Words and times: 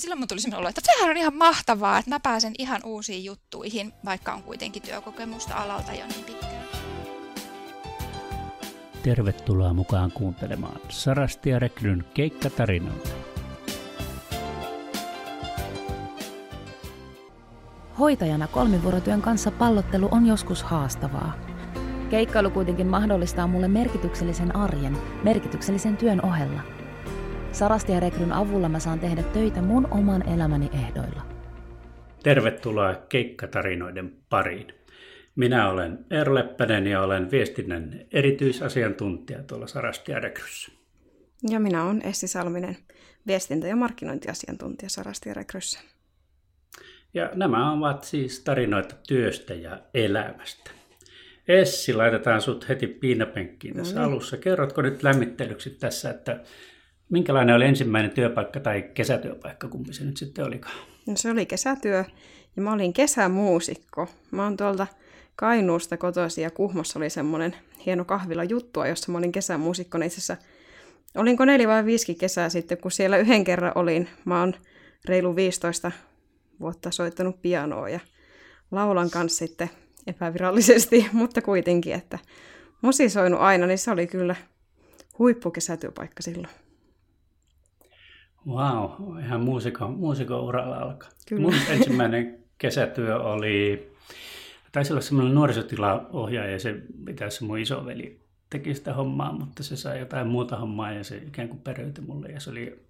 silloin 0.00 0.18
mun 0.18 0.28
tuli 0.28 0.40
sellainen 0.40 0.60
olo, 0.60 0.68
että 0.68 0.80
sehän 0.84 1.10
on 1.10 1.16
ihan 1.16 1.34
mahtavaa, 1.34 1.98
että 1.98 2.10
mä 2.10 2.20
pääsen 2.20 2.52
ihan 2.58 2.80
uusiin 2.84 3.24
juttuihin, 3.24 3.92
vaikka 4.04 4.32
on 4.32 4.42
kuitenkin 4.42 4.82
työkokemusta 4.82 5.54
alalta 5.54 5.92
jo 5.92 6.06
niin 6.06 6.24
pitkään. 6.24 6.62
Tervetuloa 9.02 9.74
mukaan 9.74 10.12
kuuntelemaan 10.12 10.80
Sarasti 10.88 11.50
ja 11.50 11.58
Rekryn 11.58 12.04
keikkatarinoita. 12.14 13.08
Hoitajana 17.98 18.48
kolmivuorotyön 18.48 19.22
kanssa 19.22 19.50
pallottelu 19.50 20.08
on 20.10 20.26
joskus 20.26 20.62
haastavaa. 20.62 21.32
Keikkailu 22.10 22.50
kuitenkin 22.50 22.86
mahdollistaa 22.86 23.46
mulle 23.46 23.68
merkityksellisen 23.68 24.56
arjen, 24.56 24.98
merkityksellisen 25.24 25.96
työn 25.96 26.24
ohella– 26.24 26.60
Sarasti 27.52 27.92
ja 27.92 28.00
Rekryn 28.00 28.32
avulla 28.32 28.68
mä 28.68 28.80
saan 28.80 29.00
tehdä 29.00 29.22
töitä 29.22 29.62
mun 29.62 29.88
oman 29.90 30.28
elämäni 30.28 30.70
ehdoilla. 30.72 31.22
Tervetuloa 32.22 32.94
keikkatarinoiden 32.94 34.16
pariin. 34.28 34.74
Minä 35.36 35.70
olen 35.70 36.06
Eero 36.10 36.34
Leppänen 36.34 36.86
ja 36.86 37.02
olen 37.02 37.30
viestinnän 37.30 38.00
erityisasiantuntija 38.10 39.42
tuolla 39.42 39.66
Sarasti 39.66 40.12
ja 40.12 40.20
Rekryssä. 40.20 40.72
Ja 41.50 41.60
minä 41.60 41.84
olen 41.84 42.02
Essi 42.06 42.28
Salminen, 42.28 42.76
viestintä- 43.26 43.66
ja 43.66 43.76
markkinointiasiantuntija 43.76 44.88
Sarasti 44.88 45.28
ja 45.28 45.34
Rekryssä. 45.34 45.80
Ja 47.14 47.30
nämä 47.34 47.72
ovat 47.72 48.04
siis 48.04 48.40
tarinoita 48.40 48.94
työstä 49.08 49.54
ja 49.54 49.78
elämästä. 49.94 50.70
Essi, 51.48 51.94
laitetaan 51.94 52.40
sut 52.40 52.68
heti 52.68 52.86
piinapenkkiin 52.86 53.76
tässä 53.76 53.94
no 53.94 54.00
niin. 54.00 54.12
alussa. 54.12 54.36
Kerrotko 54.36 54.82
nyt 54.82 55.02
lämmittelyksi 55.02 55.70
tässä, 55.70 56.10
että 56.10 56.40
Minkälainen 57.12 57.56
oli 57.56 57.64
ensimmäinen 57.64 58.10
työpaikka 58.10 58.60
tai 58.60 58.82
kesätyöpaikka, 58.82 59.68
kumpi 59.68 59.92
se 59.92 60.04
nyt 60.04 60.16
sitten 60.16 60.44
olikaan? 60.44 60.74
No 61.06 61.16
se 61.16 61.30
oli 61.30 61.46
kesätyö 61.46 62.04
ja 62.56 62.62
mä 62.62 62.72
olin 62.72 62.92
kesämuusikko. 62.92 64.08
Mä 64.30 64.44
oon 64.44 64.56
tuolta 64.56 64.86
Kainuusta 65.36 65.96
kotoisin 65.96 66.42
ja 66.42 66.50
Kuhmossa 66.50 66.98
oli 66.98 67.10
semmoinen 67.10 67.56
hieno 67.86 68.04
kahvila 68.04 68.44
juttua, 68.44 68.86
jossa 68.86 69.12
mä 69.12 69.18
olin 69.18 69.32
kesämuusikkona. 69.32 70.04
Itse 70.04 70.18
asiassa 70.18 70.36
olinko 71.14 71.44
neljä 71.44 71.68
vai 71.68 71.84
viisi 71.84 72.14
kesää 72.14 72.48
sitten, 72.48 72.78
kun 72.78 72.90
siellä 72.90 73.18
yhden 73.18 73.44
kerran 73.44 73.72
olin. 73.74 74.08
Mä 74.24 74.40
oon 74.40 74.54
reilu 75.04 75.36
15 75.36 75.92
vuotta 76.60 76.90
soittanut 76.90 77.42
pianoa 77.42 77.88
ja 77.88 78.00
laulan 78.70 79.10
kanssa 79.10 79.38
sitten 79.38 79.70
epävirallisesti, 80.06 81.06
mutta 81.12 81.42
kuitenkin, 81.42 81.94
että 81.94 82.18
musisoinut 82.82 83.40
aina, 83.40 83.66
niin 83.66 83.78
se 83.78 83.90
oli 83.90 84.06
kyllä 84.06 84.36
huippukesätyöpaikka 85.18 86.22
silloin. 86.22 86.61
Wow, 88.48 89.18
ihan 89.18 89.40
muusikon, 89.40 89.90
muusikon 89.90 90.40
uralla 90.40 90.76
alkaa. 90.76 91.08
Kyllä. 91.28 91.42
Mun 91.42 91.54
ensimmäinen 91.68 92.38
kesätyö 92.58 93.20
oli, 93.20 93.90
taisi 94.72 94.92
olla 94.92 95.02
semmoinen 95.02 95.34
nuorisotilaohjaaja, 95.34 96.58
se 96.58 96.82
pitäisi 97.04 97.44
mun 97.44 97.58
isoveli 97.58 98.20
teki 98.50 98.74
sitä 98.74 98.94
hommaa, 98.94 99.32
mutta 99.32 99.62
se 99.62 99.76
sai 99.76 99.98
jotain 99.98 100.26
muuta 100.26 100.56
hommaa 100.56 100.92
ja 100.92 101.04
se 101.04 101.16
ikään 101.16 101.48
kuin 101.48 101.60
periytyi 101.60 102.04
mulle. 102.04 102.28
Ja 102.28 102.40
se 102.40 102.50
oli, 102.50 102.86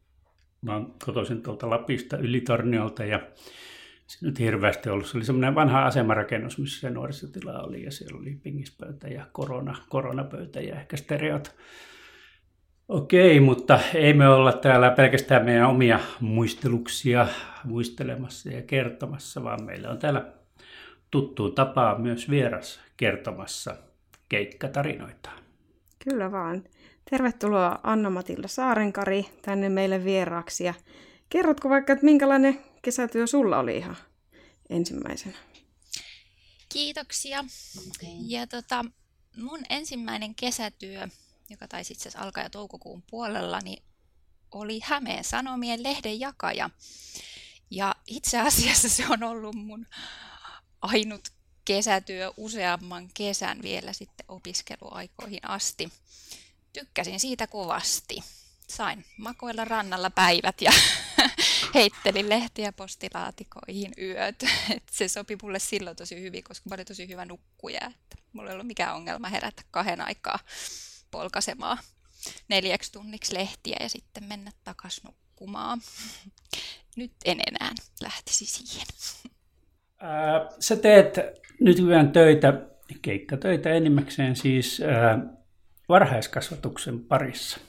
mä 0.63 0.73
oon 0.73 0.95
kotoisin 1.05 1.43
tuolta 1.43 1.71
Lapista 1.71 2.17
Ylitorniolta 2.17 3.05
ja 3.05 3.21
se 4.07 4.27
nyt 4.27 4.39
hirveästi 4.39 4.91
ollut. 4.91 5.07
Se 5.07 5.17
oli 5.17 5.25
semmoinen 5.25 5.55
vanha 5.55 5.87
asemarakennus, 5.87 6.59
missä 6.59 6.81
se 6.81 6.91
nuorisotila 6.91 7.63
oli 7.63 7.85
ja 7.85 7.91
siellä 7.91 8.19
oli 8.21 8.39
pingispöytä 8.43 9.09
ja 9.09 9.27
korona, 9.33 9.77
koronapöytä 9.89 10.61
ja 10.61 10.81
ehkä 10.81 10.97
stereot 10.97 11.55
Okei, 12.93 13.41
mutta 13.41 13.81
ei 13.95 14.15
me 14.15 14.29
olla 14.29 14.53
täällä 14.53 14.91
pelkästään 14.91 15.45
meidän 15.45 15.69
omia 15.69 16.01
muisteluksia 16.21 17.27
muistelemassa 17.65 18.49
ja 18.49 18.63
kertomassa, 18.63 19.45
vaan 19.45 19.63
meillä 19.63 19.91
on 19.91 19.99
täällä 19.99 20.33
tuttu 21.11 21.51
tapaa 21.51 21.99
myös 21.99 22.31
vieras 22.31 22.81
kertomassa 22.97 23.77
keikkatarinoita. 24.29 25.31
Kyllä 26.05 26.33
vaan. 26.33 26.65
Tervetuloa 27.11 27.79
Anna-Matilda 27.83 28.49
Saarenkari 28.49 29.27
tänne 29.43 29.69
meille 29.69 30.05
vieraaksi. 30.05 30.65
Ja 30.65 30.75
kerrotko 31.29 31.69
vaikka, 31.69 31.93
että 31.93 32.05
minkälainen 32.05 32.61
kesätyö 32.83 33.27
sulla 33.27 33.59
oli 33.59 33.77
ihan 33.77 33.97
ensimmäisenä? 34.71 35.37
Kiitoksia. 36.73 37.45
Ja 38.27 38.47
tota, 38.47 38.85
mun 39.37 39.61
ensimmäinen 39.71 40.35
kesätyö 40.35 41.07
joka 41.53 41.69
taisi 41.69 41.93
itse 41.93 42.09
asiassa 42.09 42.25
alkaa 42.25 42.43
jo 42.43 42.51
toukokuun 42.51 43.03
puolella, 43.11 43.61
niin 43.61 43.83
oli 44.51 44.81
Hämeen 44.85 45.25
Sanomien 45.25 45.83
lehden 45.83 46.21
jakaja. 46.21 46.71
Ja 47.71 47.95
itse 48.07 48.41
asiassa 48.41 48.89
se 48.89 49.05
on 49.09 49.23
ollut 49.23 49.55
mun 49.55 49.87
ainut 50.83 51.29
kesätyö 51.65 52.33
useamman 52.37 53.09
kesän 53.15 53.63
vielä 53.63 53.93
sitten 53.93 54.27
opiskeluaikoihin 54.29 55.49
asti. 55.49 55.93
Tykkäsin 56.73 57.21
siitä 57.21 57.47
kovasti. 57.47 58.23
Sain 58.69 59.05
makoilla 59.17 59.65
rannalla 59.65 60.11
päivät 60.11 60.61
ja 60.61 60.73
heittelin 61.75 62.29
lehtiä 62.29 62.73
postilaatikoihin 62.73 63.93
yöt. 63.99 64.43
Et 64.77 64.83
se 64.91 65.09
sopi 65.09 65.39
mulle 65.43 65.59
silloin 65.59 65.97
tosi 65.97 66.21
hyvin, 66.21 66.45
koska 66.45 66.69
mä 66.69 66.75
olin 66.75 66.87
tosi 66.87 67.09
hyvä 67.09 67.25
nukkuja. 67.25 67.81
Että 67.87 68.17
mulla 68.33 68.51
ei 68.51 68.55
ollut 68.55 68.67
mikään 68.67 68.95
ongelma 68.95 69.29
herätä 69.29 69.63
kahden 69.71 70.01
aikaa 70.01 70.39
polkasemaan 71.13 71.79
neljäksi 72.49 72.93
tunniksi 72.93 73.35
lehtiä 73.35 73.77
ja 73.81 73.89
sitten 73.89 74.25
mennä 74.25 74.51
takaisin 74.65 75.05
nukkumaan. 75.05 75.81
Nyt 76.97 77.13
en 77.25 77.41
enää 77.47 77.71
lähtisi 78.03 78.47
siihen. 78.47 78.87
Ää, 79.99 80.49
sä 80.61 80.77
teet 80.77 81.15
nykyään 81.61 82.13
töitä, 82.13 82.53
keikkatöitä 83.03 83.71
enimmäkseen 83.71 84.37
siis 84.37 84.81
ää, 84.81 85.19
varhaiskasvatuksen 85.89 87.01
parissa. 87.01 87.61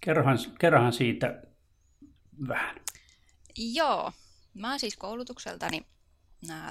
Kerrohan, 0.00 0.38
kerrohan 0.58 0.92
siitä 0.92 1.42
vähän. 2.48 2.76
Joo, 3.58 4.12
mä 4.54 4.70
oon 4.70 4.80
siis 4.80 4.96
koulutukseltani 4.96 5.86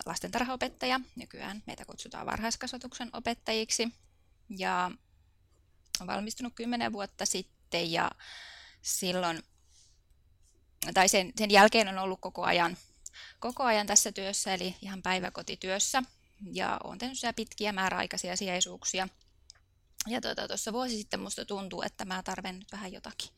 lastentarhaopettaja. 0.05 0.99
Nykyään 1.15 1.63
meitä 1.67 1.85
kutsutaan 1.85 2.25
varhaiskasvatuksen 2.25 3.09
opettajiksi. 3.13 3.93
Ja 4.49 4.91
olen 5.99 6.15
valmistunut 6.15 6.53
kymmenen 6.55 6.93
vuotta 6.93 7.25
sitten 7.25 7.91
ja 7.91 8.11
silloin, 8.81 9.43
tai 10.93 11.09
sen, 11.09 11.33
sen 11.37 11.51
jälkeen 11.51 11.87
on 11.87 11.97
ollut 11.97 12.21
koko 12.21 12.43
ajan, 12.43 12.77
koko 13.39 13.63
ajan 13.63 13.87
tässä 13.87 14.11
työssä, 14.11 14.53
eli 14.53 14.75
ihan 14.81 15.01
päiväkotityössä. 15.01 16.03
Ja 16.51 16.79
olen 16.83 16.99
tehnyt 16.99 17.17
pitkiä 17.35 17.71
määräaikaisia 17.71 18.35
sijaisuuksia. 18.35 19.07
Ja 20.07 20.21
tuota, 20.21 20.47
tuossa 20.47 20.73
vuosi 20.73 20.97
sitten 20.97 21.19
musta 21.19 21.45
tuntuu, 21.45 21.81
että 21.81 22.05
mä 22.05 22.23
tarvitsen 22.23 22.59
nyt 22.59 22.71
vähän 22.71 22.93
jotakin 22.93 23.29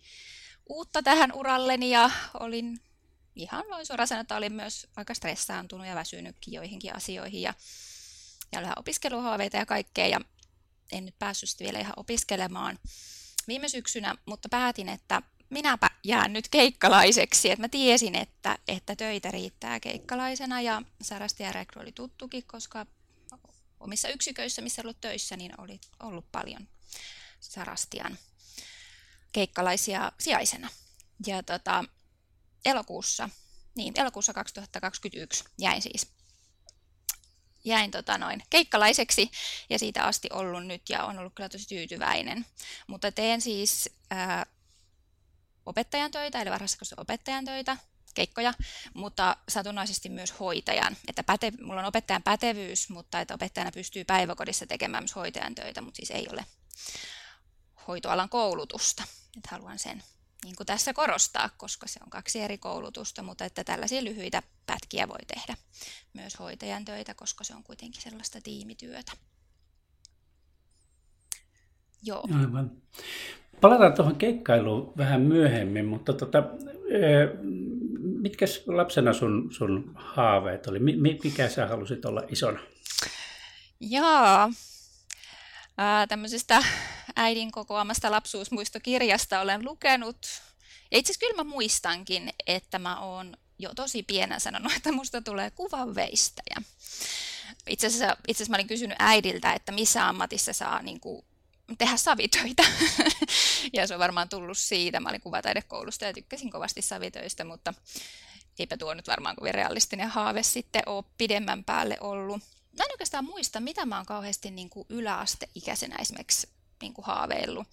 uutta 0.69 1.03
tähän 1.03 1.31
uralleni 1.33 1.89
ja 1.89 2.09
olin 2.39 2.79
ihan 3.35 3.65
noin 3.69 3.85
suoraan 3.85 4.07
sanoa, 4.07 4.21
että 4.21 4.35
olin 4.35 4.53
myös 4.53 4.87
aika 4.95 5.13
stressaantunut 5.13 5.87
ja 5.87 5.95
väsynytkin 5.95 6.53
joihinkin 6.53 6.95
asioihin 6.95 7.41
ja, 7.41 7.53
ja 8.51 8.61
vähän 8.61 8.79
opiskeluhaaveita 8.79 9.57
ja 9.57 9.65
kaikkea. 9.65 10.07
Ja 10.07 10.21
en 10.91 11.05
nyt 11.05 11.19
päässyt 11.19 11.59
vielä 11.59 11.79
ihan 11.79 11.93
opiskelemaan 11.97 12.79
viime 13.47 13.69
syksynä, 13.69 14.15
mutta 14.25 14.49
päätin, 14.49 14.89
että 14.89 15.21
minäpä 15.49 15.89
jään 16.03 16.33
nyt 16.33 16.47
keikkalaiseksi. 16.49 17.51
että 17.51 17.61
mä 17.61 17.69
tiesin, 17.69 18.15
että, 18.15 18.57
että 18.67 18.95
töitä 18.95 19.31
riittää 19.31 19.79
keikkalaisena 19.79 20.61
ja 20.61 20.81
Sarasti 21.01 21.43
ja 21.43 21.51
Rekry 21.51 21.81
oli 21.81 21.91
tuttukin, 21.91 22.43
koska 22.47 22.85
omissa 23.79 24.09
yksiköissä, 24.09 24.61
missä 24.61 24.81
ollut 24.81 25.01
töissä, 25.01 25.37
niin 25.37 25.61
oli 25.61 25.79
ollut 26.03 26.31
paljon 26.31 26.67
Sarastian 27.39 28.17
keikkalaisia 29.31 30.11
sijaisena. 30.19 30.69
Ja 31.27 31.43
tota, 31.43 31.83
elokuussa, 32.65 33.29
niin 33.75 33.93
elokuussa 33.95 34.33
2021 34.33 35.43
jäin 35.57 35.81
siis 35.81 36.07
jäin 37.65 37.91
tota 37.91 38.17
noin, 38.17 38.43
keikkalaiseksi 38.49 39.31
ja 39.69 39.79
siitä 39.79 40.03
asti 40.03 40.29
ollut 40.33 40.65
nyt 40.65 40.89
ja 40.89 41.03
on 41.03 41.19
ollut 41.19 41.33
kyllä 41.35 41.49
tosi 41.49 41.67
tyytyväinen. 41.67 42.45
Mutta 42.87 43.11
teen 43.11 43.41
siis 43.41 43.89
ää, 44.09 44.45
opettajan 45.65 46.11
töitä, 46.11 46.41
eli 46.41 46.49
varhaiskasvatuksen 46.49 47.01
opettajan 47.01 47.45
töitä, 47.45 47.77
keikkoja, 48.13 48.53
mutta 48.93 49.37
satunnaisesti 49.49 50.09
myös 50.09 50.39
hoitajan. 50.39 50.97
Että 51.07 51.23
päte, 51.23 51.51
mulla 51.61 51.79
on 51.79 51.87
opettajan 51.87 52.23
pätevyys, 52.23 52.89
mutta 52.89 53.19
että 53.19 53.33
opettajana 53.33 53.71
pystyy 53.71 54.05
päiväkodissa 54.05 54.67
tekemään 54.67 55.03
myös 55.03 55.15
hoitajan 55.15 55.55
töitä, 55.55 55.81
mutta 55.81 55.97
siis 55.97 56.11
ei 56.11 56.27
ole 56.31 56.45
hoitoalan 57.87 58.29
koulutusta. 58.29 59.03
Että 59.37 59.49
haluan 59.51 59.79
sen 59.79 60.03
niin 60.45 60.55
kuin 60.55 60.67
tässä 60.67 60.93
korostaa, 60.93 61.49
koska 61.57 61.87
se 61.87 61.99
on 62.03 62.09
kaksi 62.09 62.41
eri 62.41 62.57
koulutusta, 62.57 63.23
mutta 63.23 63.45
että 63.45 63.63
tällaisia 63.63 64.03
lyhyitä 64.03 64.43
pätkiä 64.65 65.07
voi 65.07 65.25
tehdä 65.27 65.55
myös 66.13 66.39
hoitajan 66.39 66.85
töitä, 66.85 67.13
koska 67.13 67.43
se 67.43 67.55
on 67.55 67.63
kuitenkin 67.63 68.01
sellaista 68.01 68.41
tiimityötä. 68.43 69.11
Joo. 72.03 72.27
Aivan. 72.39 72.71
Palataan 73.61 73.93
tuohon 73.93 74.15
keikkailuun 74.15 74.93
vähän 74.97 75.21
myöhemmin, 75.21 75.85
mutta 75.85 76.13
tota, 76.13 76.43
mitkä 78.01 78.45
lapsena 78.67 79.13
sun, 79.13 79.53
sun 79.53 79.91
haaveet 79.95 80.67
oli? 80.67 80.79
Mikä 81.23 81.49
sä 81.49 81.67
halusit 81.67 82.05
olla 82.05 82.21
isona? 82.27 82.59
Jaa, 83.79 84.49
ää, 85.77 86.07
tämmöisestä 86.07 86.63
äidin 87.15 87.51
kokoamasta 87.51 88.11
lapsuusmuistokirjasta 88.11 89.41
olen 89.41 89.65
lukenut. 89.65 90.41
Ja 90.91 90.97
itse 90.97 91.11
asiassa 91.11 91.27
kyllä 91.27 91.43
mä 91.43 91.49
muistankin, 91.49 92.33
että 92.47 92.79
mä 92.79 92.99
oon 92.99 93.37
jo 93.59 93.73
tosi 93.75 94.03
pienen 94.03 94.41
sanonut, 94.41 94.73
että 94.77 94.91
musta 94.91 95.21
tulee 95.21 95.51
kuvanveistäjä. 95.51 96.61
Itse 97.69 97.87
asiassa, 97.87 98.17
itse 98.27 98.43
asiassa 98.43 98.51
mä 98.51 98.57
olin 98.57 98.67
kysynyt 98.67 98.95
äidiltä, 98.99 99.53
että 99.53 99.71
missä 99.71 100.07
ammatissa 100.07 100.53
saa 100.53 100.81
niin 100.81 100.99
kuin, 100.99 101.25
tehdä 101.77 101.97
savitöitä. 101.97 102.63
ja 103.73 103.87
se 103.87 103.93
on 103.93 103.99
varmaan 103.99 104.29
tullut 104.29 104.57
siitä. 104.57 104.99
Mä 104.99 105.09
olin 105.09 105.21
kuvataidekoulusta 105.21 106.05
ja 106.05 106.13
tykkäsin 106.13 106.51
kovasti 106.51 106.81
savitöistä, 106.81 107.43
mutta 107.43 107.73
eipä 108.59 108.77
tuo 108.77 108.93
nyt 108.93 109.07
varmaan 109.07 109.35
kovin 109.35 109.53
realistinen 109.53 110.09
haave 110.09 110.43
sitten 110.43 110.83
ole 110.85 111.03
pidemmän 111.17 111.63
päälle 111.63 111.97
ollut. 112.01 112.37
Mä 112.77 112.83
en 112.83 112.91
oikeastaan 112.91 113.25
muista, 113.25 113.59
mitä 113.59 113.85
mä 113.85 113.97
oon 113.97 114.05
kauheasti 114.05 114.51
niin 114.51 114.69
kuin 114.69 114.85
yläasteikäisenä 114.89 115.95
esimerkiksi 115.99 116.54
niin 116.81 116.93
kuin 116.93 117.05
haaveillut. 117.05 117.67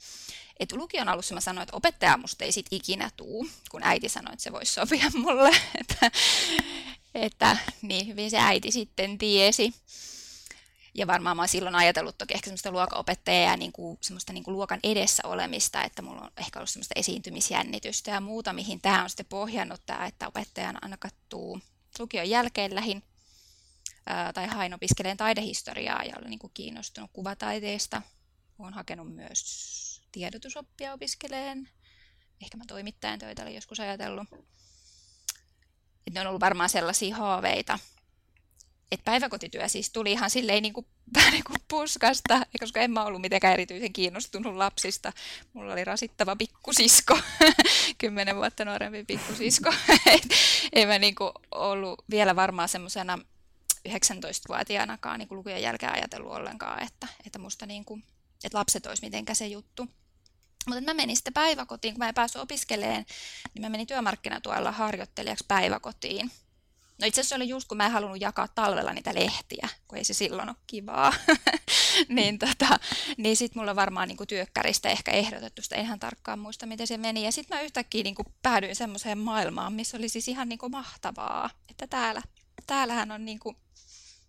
Et 0.60 0.72
lukion 0.72 1.08
alussa 1.08 1.34
mä 1.34 1.40
sanoin, 1.40 1.62
että 1.62 1.76
opettaja 1.76 2.16
musta 2.16 2.44
ei 2.44 2.52
sit 2.52 2.66
ikinä 2.70 3.10
tuu, 3.16 3.48
kun 3.70 3.82
äiti 3.82 4.08
sanoi, 4.08 4.32
että 4.32 4.42
se 4.42 4.52
voisi 4.52 4.72
sopia 4.72 5.10
mulle. 5.14 5.50
että, 5.80 6.10
että 7.14 7.56
niin 7.82 8.06
hyvin 8.06 8.30
se 8.30 8.38
äiti 8.38 8.70
sitten 8.70 9.18
tiesi. 9.18 9.74
Ja 10.94 11.06
varmaan 11.06 11.36
mä 11.36 11.42
oon 11.42 11.48
silloin 11.48 11.74
ajatellut 11.74 12.18
toki 12.18 12.34
ehkä 12.34 12.44
semmoista 12.44 12.70
luokanopettajaa 12.70 13.50
ja 13.50 13.56
niin 13.56 13.72
kuin, 13.72 13.98
semmoista 14.00 14.32
niin 14.32 14.44
kuin 14.44 14.54
luokan 14.54 14.80
edessä 14.82 15.22
olemista, 15.26 15.84
että 15.84 16.02
mulla 16.02 16.20
on 16.20 16.30
ehkä 16.36 16.58
ollut 16.58 16.70
semmoista 16.70 16.94
esiintymisjännitystä 16.96 18.10
ja 18.10 18.20
muuta, 18.20 18.52
mihin 18.52 18.80
tämä 18.80 19.02
on 19.02 19.10
sitten 19.10 19.26
pohjannut 19.26 19.80
tämä, 19.86 20.06
että 20.06 20.28
opettajan 20.28 20.78
aina 20.82 20.96
kattuu 20.96 21.60
lukion 21.98 22.30
jälkeen 22.30 22.74
lähin 22.74 23.02
tai 24.34 24.46
hain 24.46 24.74
opiskeleen 24.74 25.16
taidehistoriaa 25.16 26.04
ja 26.04 26.14
olen 26.18 26.30
niin 26.30 26.38
kuin 26.38 26.50
kiinnostunut 26.54 27.10
kuvataiteesta. 27.12 28.02
Olen 28.58 28.74
hakenut 28.74 29.14
myös 29.14 30.02
tiedotusoppia 30.12 30.92
opiskeleen. 30.92 31.68
Ehkä 32.42 32.56
mä 32.56 32.64
toimittajan 32.68 33.18
töitä 33.18 33.42
olen 33.42 33.54
joskus 33.54 33.80
ajatellut. 33.80 34.28
Et 36.06 36.14
ne 36.14 36.20
on 36.20 36.26
ollut 36.26 36.40
varmaan 36.40 36.68
sellaisia 36.68 37.16
haaveita, 37.16 37.78
että 38.92 39.04
päiväkotityö 39.04 39.68
siis 39.68 39.90
tuli 39.90 40.12
ihan 40.12 40.30
silleen 40.30 40.62
niin 40.62 40.72
kuin, 40.72 40.86
niin 41.30 41.44
kuin 41.44 41.58
puskasta, 41.68 42.46
koska 42.60 42.80
en 42.80 42.90
mä 42.90 43.04
ollut 43.04 43.20
mitenkään 43.20 43.52
erityisen 43.52 43.92
kiinnostunut 43.92 44.56
lapsista. 44.56 45.12
Mulla 45.52 45.72
oli 45.72 45.84
rasittava 45.84 46.36
pikkusisko, 46.36 47.18
kymmenen 47.98 48.36
vuotta 48.36 48.64
nuorempi 48.64 49.04
pikkusisko. 49.04 49.74
en 50.72 50.88
mä 50.88 50.98
niin 50.98 51.14
kuin 51.14 51.32
ollut 51.50 52.04
vielä 52.10 52.36
varmaan 52.36 52.68
semmoisena 52.68 53.18
19-vuotiaanakaan 53.88 55.18
niin 55.18 55.28
lukujen 55.30 55.62
jälkeen 55.62 55.92
ajatellut 55.92 56.32
ollenkaan, 56.32 56.82
että, 56.82 57.06
että 57.26 57.38
musta 57.38 57.66
niin 57.66 57.84
kuin, 57.84 58.04
että 58.44 58.58
lapset 58.58 58.86
olisi 58.86 59.02
mitenkään 59.02 59.36
se 59.36 59.46
juttu. 59.46 59.88
Mutta 60.66 60.80
mä 60.80 60.94
menin 60.94 61.16
sitten 61.16 61.32
päiväkotiin, 61.32 61.94
kun 61.94 61.98
mä 61.98 62.08
en 62.08 62.14
päässyt 62.14 62.42
opiskelemaan, 62.42 63.04
niin 63.54 63.62
mä 63.62 63.68
menin 63.68 63.86
työmarkkinatuella 63.86 64.72
harjoittelijaksi 64.72 65.44
päiväkotiin. 65.48 66.30
No 67.02 67.06
itse 67.06 67.20
asiassa 67.20 67.36
oli 67.36 67.48
just, 67.48 67.68
kun 67.68 67.76
mä 67.76 67.86
en 67.86 67.92
halunnut 67.92 68.20
jakaa 68.20 68.48
talvella 68.48 68.92
niitä 68.92 69.14
lehtiä, 69.14 69.68
kun 69.88 69.98
ei 69.98 70.04
se 70.04 70.14
silloin 70.14 70.48
ole 70.48 70.56
kivaa. 70.66 71.12
niin 72.08 72.38
tota, 72.38 72.78
niin 73.16 73.36
sitten 73.36 73.60
mulla 73.60 73.76
varmaan 73.76 74.08
niin 74.08 74.28
työkkäristä 74.28 74.88
ehkä 74.88 75.10
ehdotettu 75.10 75.62
sitä, 75.62 75.76
ihan 75.76 76.00
tarkkaan 76.00 76.38
muista, 76.38 76.66
miten 76.66 76.86
se 76.86 76.96
meni. 76.96 77.24
Ja 77.24 77.32
sitten 77.32 77.56
mä 77.56 77.62
yhtäkkiä 77.62 78.02
niin 78.02 78.14
päädyin 78.42 78.76
semmoiseen 78.76 79.18
maailmaan, 79.18 79.72
missä 79.72 79.96
oli 79.96 80.08
siis 80.08 80.28
ihan 80.28 80.48
niin 80.48 80.58
mahtavaa, 80.70 81.50
että 81.70 81.86
täällä, 81.86 82.22
täällähän 82.66 83.10
on 83.10 83.24
niin 83.24 83.38
kuin, 83.38 83.56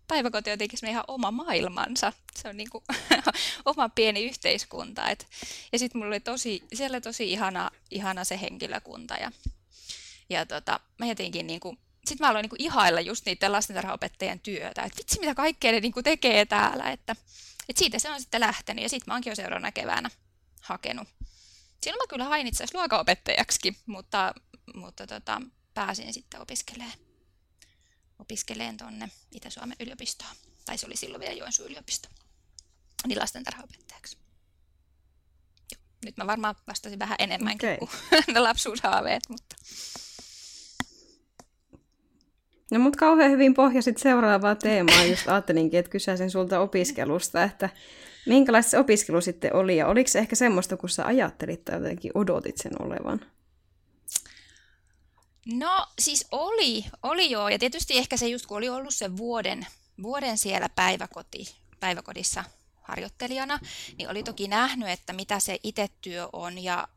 päiväkoti 0.08 0.50
on 0.50 0.52
jotenkin 0.52 0.88
ihan 0.88 1.04
oma 1.08 1.30
maailmansa. 1.30 2.12
Se 2.36 2.48
on 2.48 2.56
niin 2.56 2.70
kuin 2.70 2.84
oma 3.64 3.88
pieni 3.88 4.24
yhteiskunta. 4.24 5.08
Et, 5.08 5.26
ja 5.72 5.78
sitten 5.78 5.98
mulla 5.98 6.08
oli 6.08 6.20
tosi, 6.20 6.62
siellä 6.74 7.00
tosi 7.00 7.32
ihana, 7.32 7.70
ihana 7.90 8.24
se 8.24 8.40
henkilökunta. 8.40 9.14
Ja, 9.14 9.32
ja 10.30 10.46
tota, 10.46 10.80
mä 10.98 11.06
jotenkin 11.06 11.46
niin 11.46 11.60
kuin, 11.60 11.78
sitten 12.06 12.26
mä 12.26 12.30
aloin 12.30 12.42
niin 12.42 12.62
ihailla 12.62 13.00
just 13.00 13.26
niiden 13.26 13.52
lastentarhaopettajien 13.52 14.40
työtä, 14.40 14.82
että 14.82 14.98
vitsi 14.98 15.20
mitä 15.20 15.34
kaikkea 15.34 15.72
ne 15.72 15.80
niin 15.80 15.92
kuin 15.92 16.04
tekee 16.04 16.46
täällä, 16.46 16.90
että, 16.90 17.16
että 17.68 17.78
siitä 17.78 17.98
se 17.98 18.10
on 18.10 18.20
sitten 18.20 18.40
lähtenyt 18.40 18.82
ja 18.82 18.88
sitten 18.88 19.10
mä 19.10 19.14
oonkin 19.14 19.30
jo 19.30 19.34
seuraavana 19.34 19.72
keväänä 19.72 20.10
hakenut. 20.60 21.08
Silloin 21.82 22.02
mä 22.02 22.06
kyllä 22.10 22.24
hain 22.24 22.46
itse 22.46 22.64
asiassa 22.64 22.78
luokanopettajaksi, 22.78 23.76
mutta, 23.86 24.34
mutta 24.74 25.06
tota, 25.06 25.42
pääsin 25.74 26.12
sitten 26.12 26.40
opiskelemaan, 26.40 26.98
opiskeleen 28.18 28.76
tuonne 28.76 29.08
Itä-Suomen 29.32 29.76
yliopistoon. 29.80 30.36
Tai 30.66 30.78
se 30.78 30.86
oli 30.86 30.96
silloin 30.96 31.20
vielä 31.20 31.34
Joensuun 31.34 31.68
yliopisto. 31.68 32.08
Niin 33.06 33.18
lastentarhaopettajaksi. 33.18 34.18
Nyt 36.04 36.16
mä 36.16 36.26
varmaan 36.26 36.54
vastasin 36.66 36.98
vähän 36.98 37.16
enemmän 37.18 37.54
okay. 37.54 37.76
kuin 37.78 37.90
lapsuushaaveet, 38.42 39.22
mutta... 39.28 39.56
No 42.70 42.78
mutta 42.78 42.98
kauhean 42.98 43.30
hyvin 43.30 43.54
pohjasit 43.54 43.98
seuraavaa 43.98 44.54
teemaa. 44.54 45.04
Just 45.04 45.28
ajattelinkin, 45.28 45.80
että 45.80 45.90
kysäisin 45.90 46.30
sulta 46.30 46.60
opiskelusta, 46.60 47.42
että 47.42 47.70
minkälaista 48.26 48.70
se 48.70 48.78
opiskelu 48.78 49.20
sitten 49.20 49.54
oli 49.54 49.76
ja 49.76 49.86
oliko 49.86 50.08
se 50.08 50.18
ehkä 50.18 50.36
semmoista, 50.36 50.76
kun 50.76 50.88
sä 50.88 51.06
ajattelit 51.06 51.64
tai 51.64 51.76
jotenkin 51.76 52.12
odotit 52.14 52.58
sen 52.58 52.82
olevan? 52.82 53.20
No 55.46 55.86
siis 55.98 56.26
oli, 56.30 56.84
oli 57.02 57.30
joo. 57.30 57.48
Ja 57.48 57.58
tietysti 57.58 57.98
ehkä 57.98 58.16
se 58.16 58.28
just 58.28 58.46
kun 58.46 58.56
oli 58.56 58.68
ollut 58.68 58.94
se 58.94 59.16
vuoden, 59.16 59.66
vuoden 60.02 60.38
siellä 60.38 60.68
päiväkoti, 60.68 61.54
päiväkodissa 61.80 62.44
harjoittelijana, 62.82 63.58
niin 63.98 64.10
oli 64.10 64.22
toki 64.22 64.48
nähnyt, 64.48 64.88
että 64.88 65.12
mitä 65.12 65.40
se 65.40 65.58
itse 65.62 65.88
työ 66.00 66.28
on 66.32 66.58
ja 66.58 66.88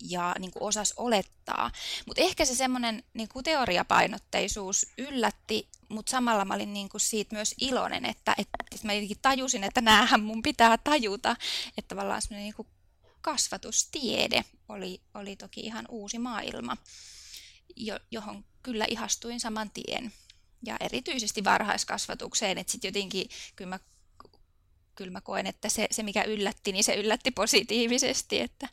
ja 0.00 0.34
niin 0.38 0.50
kuin 0.50 0.62
osas 0.62 0.94
olettaa. 0.96 1.70
Mutta 2.06 2.22
ehkä 2.22 2.44
se 2.44 2.54
semmoinen 2.54 3.04
niin 3.14 3.28
teoriapainotteisuus 3.44 4.86
yllätti, 4.98 5.68
mutta 5.88 6.10
samalla 6.10 6.44
mä 6.44 6.54
olin 6.54 6.72
niin 6.72 6.88
kuin 6.88 7.00
siitä 7.00 7.34
myös 7.34 7.54
iloinen, 7.60 8.04
että, 8.04 8.34
että, 8.38 8.64
että 8.72 8.86
mä 8.86 8.92
tajusin, 9.22 9.64
että 9.64 9.80
näähän 9.80 10.22
mun 10.22 10.42
pitää 10.42 10.78
tajuta, 10.78 11.36
että 11.78 11.88
tavallaan 11.88 12.22
semmoinen 12.22 12.44
niin 12.44 12.54
kuin 12.54 12.68
kasvatustiede 13.20 14.44
oli, 14.68 15.00
oli 15.14 15.36
toki 15.36 15.60
ihan 15.60 15.84
uusi 15.88 16.18
maailma, 16.18 16.76
johon 18.10 18.44
kyllä 18.62 18.84
ihastuin 18.88 19.40
saman 19.40 19.70
tien. 19.70 20.12
Ja 20.66 20.76
erityisesti 20.80 21.44
varhaiskasvatukseen, 21.44 22.58
että 22.58 22.72
sitten 22.72 22.88
jotenkin 22.88 23.28
kyllä 23.56 23.68
mä, 23.68 23.78
kyllä 24.94 25.10
mä 25.10 25.20
koen, 25.20 25.46
että 25.46 25.68
se, 25.68 25.86
se 25.90 26.02
mikä 26.02 26.22
yllätti, 26.22 26.72
niin 26.72 26.84
se 26.84 26.94
yllätti 26.94 27.30
positiivisesti, 27.30 28.40
että, 28.40 28.68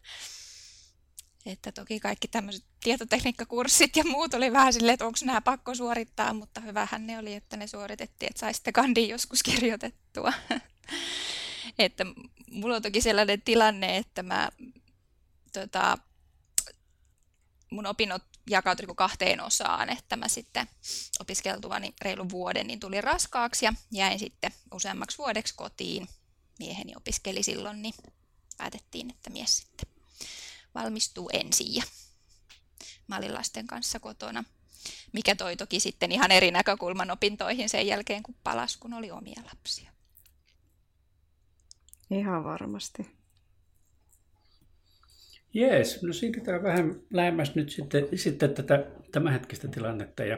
että 1.46 1.72
toki 1.72 2.00
kaikki 2.00 2.27
tämmöiset 2.27 2.66
tietotekniikkakurssit 2.84 3.96
ja 3.96 4.04
muut 4.04 4.34
oli 4.34 4.54
vähän 4.54 4.74
silleen, 4.74 4.94
että 4.94 5.06
onko 5.06 5.20
nämä 5.24 5.42
pakko 5.42 5.75
suorittaa, 5.75 6.34
mutta 6.34 6.62
hyvähän 6.62 7.08
ne 7.08 7.20
oli, 7.20 7.34
että 7.34 7.58
ne 7.58 7.68
suoritettiin, 7.68 8.30
että 8.30 8.39
saisitte 8.39 8.72
kandi 8.72 9.10
joskus 9.10 9.44
kirjoitettua. 9.44 10.34
että 11.80 12.06
mulla 12.51 12.75
on 12.75 12.82
toki 12.82 13.01
sellainen 13.01 13.42
tilanne, 13.42 13.98
että 13.98 14.24
mä, 14.24 14.50
tota, 15.54 15.98
mun 17.72 17.86
opinnot 17.86 18.24
jakautui 18.50 18.96
kahteen 18.96 19.42
osaan, 19.42 19.89
että 19.89 20.16
mä 20.16 20.27
sitten 20.27 20.68
opiskeltuvani 21.20 21.94
reilun 22.01 22.30
vuoden 22.30 22.68
niin 22.68 22.80
tuli 22.80 23.01
raskaaksi 23.01 23.66
ja 23.66 23.74
jäin 23.92 24.20
sitten 24.20 24.51
useammaksi 24.74 25.18
vuodeksi 25.18 25.56
kotiin. 25.56 26.08
Mieheni 26.60 26.94
opiskeli 26.96 27.44
silloin, 27.44 27.82
niin 27.82 27.94
päätettiin, 28.58 29.10
että 29.10 29.30
mies 29.30 29.58
sitten 29.58 29.89
valmistuu 30.75 31.30
ensin 31.34 31.75
ja 31.75 31.84
mä 33.08 33.18
olin 33.18 33.34
lasten 33.34 33.68
kanssa 33.68 34.00
kotona, 34.00 34.44
mikä 35.13 35.36
toi 35.36 35.58
toki 35.58 35.80
sitten 35.80 36.12
ihan 36.12 36.32
eri 36.32 36.51
näkökulman 36.51 37.12
opintoihin 37.12 37.70
sen 37.70 37.88
jälkeen, 37.88 38.24
kun 38.24 38.36
palas, 38.44 38.77
kun 38.77 38.94
oli 38.94 39.12
omia 39.12 39.42
lapsia. 39.46 39.92
Ihan 42.10 42.44
varmasti. 42.44 43.17
Jees, 45.58 46.04
no 46.04 46.14
siirrytään 46.14 46.64
vähän 46.64 46.96
lähemmäs 47.14 47.56
nyt 47.56 47.70
sitten, 47.70 48.08
sitten 48.16 48.54
tätä 48.54 48.86
tämänhetkistä 49.12 49.68
tilannetta 49.68 50.24
ja 50.24 50.38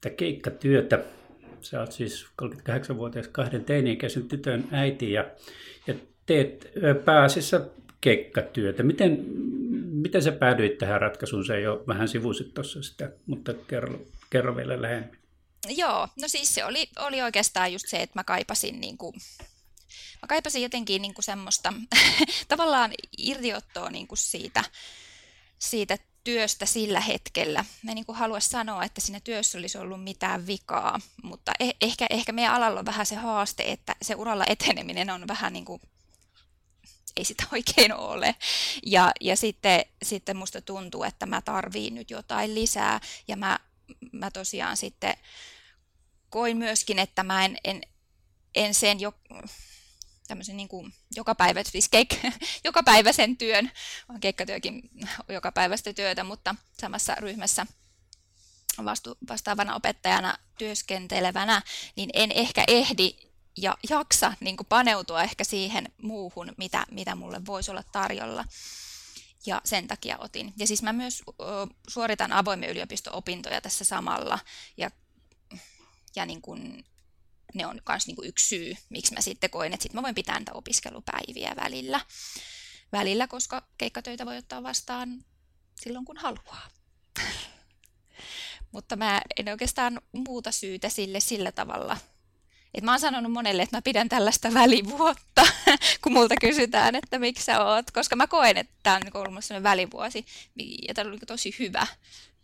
tätä 0.00 0.16
keikkatyötä. 0.16 1.04
Sä 1.60 1.80
oot 1.80 1.92
siis 1.92 2.26
38-vuotias 2.42 3.28
kahden 3.28 3.64
teini-ikäisen 3.64 4.28
tytön 4.28 4.68
äiti 4.70 5.12
ja, 5.12 5.30
ja 5.86 5.94
teet 6.26 6.72
pääasiassa 7.04 7.66
keikkatyötä. 8.00 8.82
Miten, 8.82 9.24
miten 9.92 10.22
sä 10.22 10.32
päädyit 10.32 10.78
tähän 10.78 11.00
ratkaisuun? 11.00 11.46
Se 11.46 11.60
jo 11.60 11.84
vähän 11.86 12.08
sivusit 12.08 12.54
tuossa 12.54 12.82
sitä, 12.82 13.12
mutta 13.26 13.54
kerro, 13.54 14.00
kerro 14.30 14.56
vielä 14.56 14.82
lähemmin. 14.82 15.18
Joo, 15.68 16.08
no 16.20 16.28
siis 16.28 16.54
se 16.54 16.64
oli, 16.64 16.88
oli 16.98 17.22
oikeastaan 17.22 17.72
just 17.72 17.88
se, 17.88 17.96
että 17.96 18.18
mä 18.18 18.24
kaipasin, 18.24 18.80
niin 18.80 18.98
kuin, 18.98 19.14
mä 20.22 20.26
kaipasin 20.28 20.62
jotenkin 20.62 21.02
niin 21.02 21.14
kuin 21.14 21.24
semmoista 21.24 21.72
tavallaan 22.48 22.92
irtiottoa 23.18 23.90
niin 23.90 24.08
kuin 24.08 24.18
siitä, 24.18 24.64
siitä 25.58 25.98
työstä 26.24 26.66
sillä 26.66 27.00
hetkellä. 27.00 27.64
Mä 27.82 27.90
en 27.90 27.94
niin 27.94 28.16
halua 28.16 28.40
sanoa, 28.40 28.84
että 28.84 29.00
siinä 29.00 29.20
työssä 29.20 29.58
olisi 29.58 29.78
ollut 29.78 30.04
mitään 30.04 30.46
vikaa, 30.46 31.00
mutta 31.22 31.52
eh- 31.62 31.76
ehkä, 31.80 32.06
ehkä 32.10 32.32
meidän 32.32 32.54
alalla 32.54 32.80
on 32.80 32.86
vähän 32.86 33.06
se 33.06 33.14
haaste, 33.14 33.62
että 33.72 33.96
se 34.02 34.14
uralla 34.14 34.44
eteneminen 34.46 35.10
on 35.10 35.28
vähän 35.28 35.52
niin 35.52 35.64
kuin, 35.64 35.80
ei 37.16 37.24
sitä 37.24 37.44
oikein 37.52 37.94
ole. 37.94 38.34
Ja, 38.86 39.12
ja 39.20 39.36
sitten, 39.36 39.84
sitten 40.02 40.36
musta 40.36 40.60
tuntuu, 40.60 41.04
että 41.04 41.26
mä 41.26 41.40
tarviin 41.40 41.94
nyt 41.94 42.10
jotain 42.10 42.54
lisää 42.54 43.00
ja 43.28 43.36
mä, 43.36 43.58
mä 44.12 44.30
tosiaan 44.30 44.76
sitten 44.76 45.16
koin 46.30 46.56
myöskin, 46.56 46.98
että 46.98 47.22
mä 47.22 47.44
en, 47.44 47.58
en, 47.64 47.82
en 48.54 48.74
sen 48.74 49.00
jo, 49.00 49.12
tämmöisen 50.28 50.56
niin 50.56 50.68
kuin 50.68 50.94
joka 51.16 51.34
päivä, 51.34 51.62
siis 51.64 51.88
keik, 51.88 52.14
joka 52.64 52.82
päivä 52.82 53.12
sen 53.12 53.36
työn, 53.36 53.70
on 54.08 54.20
keikkatyökin 54.20 54.90
joka 55.28 55.52
päivästä 55.52 55.92
työtä, 55.92 56.24
mutta 56.24 56.54
samassa 56.80 57.14
ryhmässä 57.14 57.66
vastu, 58.84 59.18
vastaavana 59.28 59.74
opettajana 59.74 60.38
työskentelevänä, 60.58 61.62
niin 61.96 62.10
en 62.14 62.32
ehkä 62.32 62.64
ehdi 62.68 63.16
ja 63.56 63.76
jaksa 63.90 64.32
niin 64.40 64.56
kuin 64.56 64.66
paneutua 64.66 65.22
ehkä 65.22 65.44
siihen 65.44 65.92
muuhun, 66.02 66.52
mitä, 66.56 66.86
mitä 66.90 67.14
mulle 67.14 67.46
voisi 67.46 67.70
olla 67.70 67.82
tarjolla. 67.82 68.44
Ja 69.46 69.60
sen 69.64 69.88
takia 69.88 70.18
otin. 70.18 70.52
Ja 70.56 70.66
siis 70.66 70.82
mä 70.82 70.92
myös 70.92 71.22
suoritan 71.88 72.32
avoimen 72.32 72.70
yliopisto-opintoja 72.70 73.60
tässä 73.60 73.84
samalla. 73.84 74.38
Ja, 74.76 74.90
ja 76.16 76.26
niin 76.26 76.42
kuin 76.42 76.84
ne 77.54 77.66
on 77.66 77.80
myös 77.88 78.06
niinku 78.06 78.22
yksi 78.24 78.48
syy, 78.48 78.76
miksi 78.88 79.14
mä 79.14 79.20
sitten 79.20 79.50
koin, 79.50 79.72
että 79.72 79.82
sit 79.82 79.92
mä 79.92 80.02
voin 80.02 80.14
pitää 80.14 80.38
niitä 80.38 80.52
opiskelupäiviä 80.52 81.54
välillä, 81.56 82.00
välillä, 82.92 83.26
koska 83.26 83.68
keikkatöitä 83.78 84.26
voi 84.26 84.36
ottaa 84.36 84.62
vastaan 84.62 85.24
silloin, 85.80 86.04
kun 86.04 86.16
haluaa. 86.16 86.68
Mutta 88.72 88.96
mä 88.96 89.20
en 89.36 89.48
oikeastaan 89.48 90.00
muuta 90.12 90.52
syytä 90.52 90.88
sille 90.88 91.20
sillä 91.20 91.52
tavalla. 91.52 91.96
Et 92.74 92.84
mä 92.84 92.90
oon 92.90 93.00
sanonut 93.00 93.32
monelle, 93.32 93.62
että 93.62 93.76
mä 93.76 93.82
pidän 93.82 94.08
tällaista 94.08 94.54
välivuotta, 94.54 95.46
kun 96.02 96.12
multa 96.12 96.34
kysytään, 96.40 96.94
että 96.94 97.18
miksi 97.18 97.44
sä 97.44 97.64
oot. 97.64 97.90
Koska 97.90 98.16
mä 98.16 98.26
koen, 98.26 98.56
että 98.56 98.72
tämä 98.82 98.96
on 98.96 99.02
niinku 99.02 99.18
ollut 99.18 99.44
sellainen 99.44 99.70
välivuosi, 99.70 100.26
ja 100.88 100.94
tämä 100.94 101.10
oli 101.10 101.18
tosi 101.18 101.56
hyvä. 101.58 101.86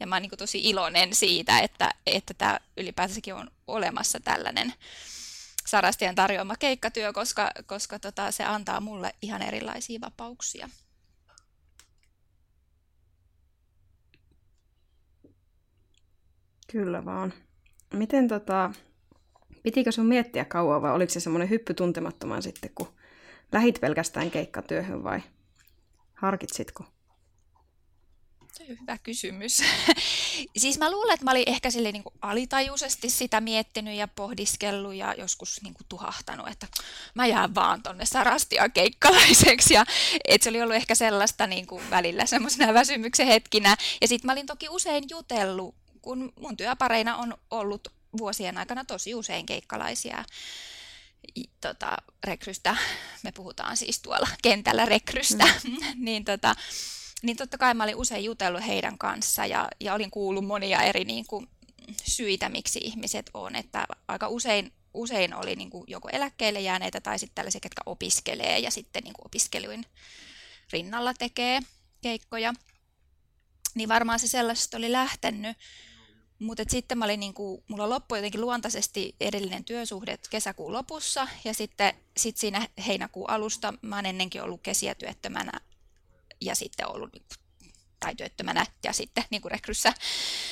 Ja 0.00 0.06
mä 0.06 0.14
oon 0.14 0.22
niin 0.22 0.30
tosi 0.38 0.60
iloinen 0.64 1.14
siitä, 1.14 1.60
että, 1.60 1.90
että 2.06 2.34
tämä 2.34 2.60
ylipäätänsäkin 2.76 3.34
on 3.34 3.50
olemassa 3.66 4.20
tällainen 4.20 4.74
Sarastian 5.66 6.14
tarjoama 6.14 6.56
keikkatyö, 6.56 7.12
koska, 7.12 7.50
koska 7.66 7.98
tota, 7.98 8.30
se 8.30 8.44
antaa 8.44 8.80
mulle 8.80 9.14
ihan 9.22 9.42
erilaisia 9.42 10.00
vapauksia. 10.00 10.68
Kyllä 16.72 17.04
vaan. 17.04 17.32
Miten 17.92 18.28
tota, 18.28 18.70
pitikö 19.64 19.92
sun 19.92 20.06
miettiä 20.06 20.44
kauan 20.44 20.82
vai 20.82 20.92
oliko 20.92 21.12
se 21.12 21.20
semmoinen 21.20 21.50
hyppy 21.50 21.74
tuntemattoman 21.74 22.42
sitten, 22.42 22.70
kun 22.74 22.88
lähit 23.52 23.80
pelkästään 23.80 24.30
keikkatyöhön 24.30 25.04
vai 25.04 25.20
harkitsitko? 26.14 26.84
Hyvä 28.68 28.98
kysymys. 28.98 29.62
siis 30.56 30.78
mä 30.78 30.90
luulen, 30.90 31.14
että 31.14 31.24
mä 31.24 31.30
olin 31.30 31.42
ehkä 31.46 31.70
sille 31.70 31.92
niin 31.92 32.04
alitajuisesti 32.22 33.10
sitä 33.10 33.40
miettinyt 33.40 33.96
ja 33.96 34.08
pohdiskellut 34.08 34.94
ja 34.94 35.14
joskus 35.18 35.62
niin 35.62 35.74
kuin 35.74 35.86
tuhahtanut, 35.88 36.48
että 36.48 36.66
mä 37.14 37.26
jään 37.26 37.54
vaan 37.54 37.82
tonne 37.82 38.06
Sarastian 38.06 38.72
keikkalaiseksi. 38.72 39.74
Ja, 39.74 39.84
että 40.24 40.44
se 40.44 40.50
oli 40.50 40.62
ollut 40.62 40.76
ehkä 40.76 40.94
sellaista 40.94 41.46
niin 41.46 41.66
kuin 41.66 41.90
välillä 41.90 42.26
semmoisena 42.26 42.74
väsymyksen 42.80 43.26
hetkinä. 43.26 43.76
Ja 44.00 44.08
sitten 44.08 44.26
mä 44.26 44.32
olin 44.32 44.46
toki 44.46 44.68
usein 44.68 45.04
jutellut, 45.10 45.74
kun 46.02 46.32
mun 46.40 46.56
työpareina 46.56 47.16
on 47.16 47.34
ollut 47.50 47.88
vuosien 48.18 48.58
aikana 48.58 48.84
tosi 48.84 49.14
usein 49.14 49.46
keikkalaisia 49.46 50.24
tota, 51.60 51.96
rekrystä, 52.24 52.76
me 53.22 53.32
puhutaan 53.32 53.76
siis 53.76 54.00
tuolla 54.02 54.28
kentällä 54.42 54.84
rekrystä, 54.84 55.44
mm. 55.44 55.76
niin 56.04 56.24
tota, 56.24 56.54
niin 57.22 57.36
totta 57.36 57.58
kai 57.58 57.74
mä 57.74 57.84
olin 57.84 57.96
usein 57.96 58.24
jutellut 58.24 58.66
heidän 58.66 58.98
kanssa 58.98 59.46
ja, 59.46 59.68
ja 59.80 59.94
olin 59.94 60.10
kuullut 60.10 60.46
monia 60.46 60.82
eri 60.82 61.04
niin 61.04 61.26
kuin, 61.26 61.48
syitä, 62.04 62.48
miksi 62.48 62.80
ihmiset 62.82 63.30
on. 63.34 63.56
Että 63.56 63.86
aika 64.08 64.28
usein, 64.28 64.72
usein 64.94 65.34
oli 65.34 65.56
niin 65.56 65.70
kuin, 65.70 65.84
joko 65.86 66.08
eläkkeelle 66.08 66.60
jääneitä 66.60 67.00
tai 67.00 67.18
sitten 67.18 67.34
tällaisia, 67.34 67.60
ketkä 67.60 67.82
opiskelee 67.86 68.58
ja 68.58 68.70
sitten 68.70 69.02
niin 69.02 69.14
kuin, 69.14 69.26
opiskeluin 69.26 69.86
rinnalla 70.72 71.14
tekee 71.14 71.60
keikkoja. 72.02 72.54
Niin 73.74 73.88
varmaan 73.88 74.20
se 74.20 74.28
sellaista 74.28 74.76
oli 74.76 74.92
lähtenyt. 74.92 75.56
Mutta 76.38 76.62
sitten 76.68 76.98
mä 76.98 77.04
olin 77.04 77.20
niin 77.20 77.34
kuin, 77.34 77.64
mulla 77.68 77.88
loppui 77.88 78.18
jotenkin 78.18 78.40
luontaisesti 78.40 79.16
edellinen 79.20 79.64
työsuhde 79.64 80.18
kesäkuun 80.30 80.72
lopussa 80.72 81.28
ja 81.44 81.54
sitten 81.54 81.94
sit 82.16 82.36
siinä 82.36 82.68
heinäkuun 82.86 83.30
alusta 83.30 83.74
mä 83.82 83.96
oon 83.96 84.06
ennenkin 84.06 84.42
ollut 84.42 84.60
kesiä 84.62 84.94
työttömänä 84.94 85.60
ja 86.40 86.54
sitten 86.54 86.90
ollut 86.90 87.12
niin 87.12 87.24
tai 88.04 88.14
työttömänä 88.14 88.66
ja 88.82 88.92
sitten 88.92 89.24
niin 89.30 89.42
kuin 89.42 89.52
rekryssä, 89.52 89.92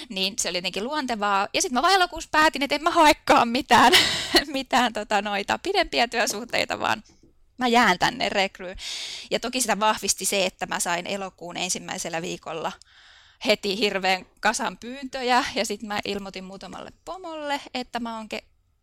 niin 0.08 0.34
se 0.38 0.48
oli 0.48 0.58
jotenkin 0.58 0.84
luontevaa. 0.84 1.48
Ja 1.54 1.62
sitten 1.62 1.74
mä 1.74 1.82
vaan 1.82 1.94
elokuussa 1.94 2.28
päätin, 2.32 2.62
että 2.62 2.74
en 2.74 2.82
mä 2.82 2.90
haekaan 2.90 3.48
mitään, 3.48 3.92
mitään 4.46 4.92
tota 4.92 5.22
noita 5.22 5.58
pidempiä 5.58 6.08
työsuhteita, 6.08 6.80
vaan 6.80 7.02
mä 7.58 7.68
jään 7.68 7.98
tänne 7.98 8.28
rekryyn. 8.28 8.76
Ja 9.30 9.40
toki 9.40 9.60
sitä 9.60 9.80
vahvisti 9.80 10.24
se, 10.24 10.46
että 10.46 10.66
mä 10.66 10.80
sain 10.80 11.06
elokuun 11.06 11.56
ensimmäisellä 11.56 12.22
viikolla 12.22 12.72
heti 13.46 13.78
hirveän 13.78 14.26
kasan 14.40 14.78
pyyntöjä, 14.78 15.44
ja 15.54 15.66
sitten 15.66 15.88
mä 15.88 16.00
ilmoitin 16.04 16.44
muutamalle 16.44 16.92
pomolle, 17.04 17.60
että 17.74 18.00
mä 18.00 18.16
oon 18.16 18.28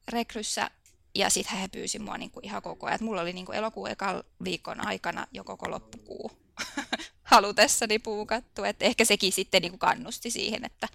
rekryssä, 0.08 0.72
ja 1.16 1.30
sitten 1.30 1.58
he 1.58 1.68
pyysi 1.68 2.00
mua 2.00 2.18
niinku 2.18 2.40
ihan 2.44 2.62
koko 2.62 2.86
ajan. 2.86 2.96
Et 2.96 3.02
mulla 3.02 3.22
oli 3.22 3.34
niinku 3.34 3.52
elokuun 3.52 3.90
ekan 3.90 4.24
viikon 4.44 4.88
aikana 4.88 5.28
jo 5.32 5.44
koko 5.44 5.72
loppukuu 5.72 6.32
halutessani 7.24 8.00
puukattu. 8.00 8.64
Että 8.64 8.86
ehkä 8.86 9.06
sekin 9.06 9.32
sitten 9.32 9.62
niin 9.62 9.72
kuin 9.72 9.80
kannusti 9.80 10.32
siihen, 10.32 10.66
että, 10.66 10.88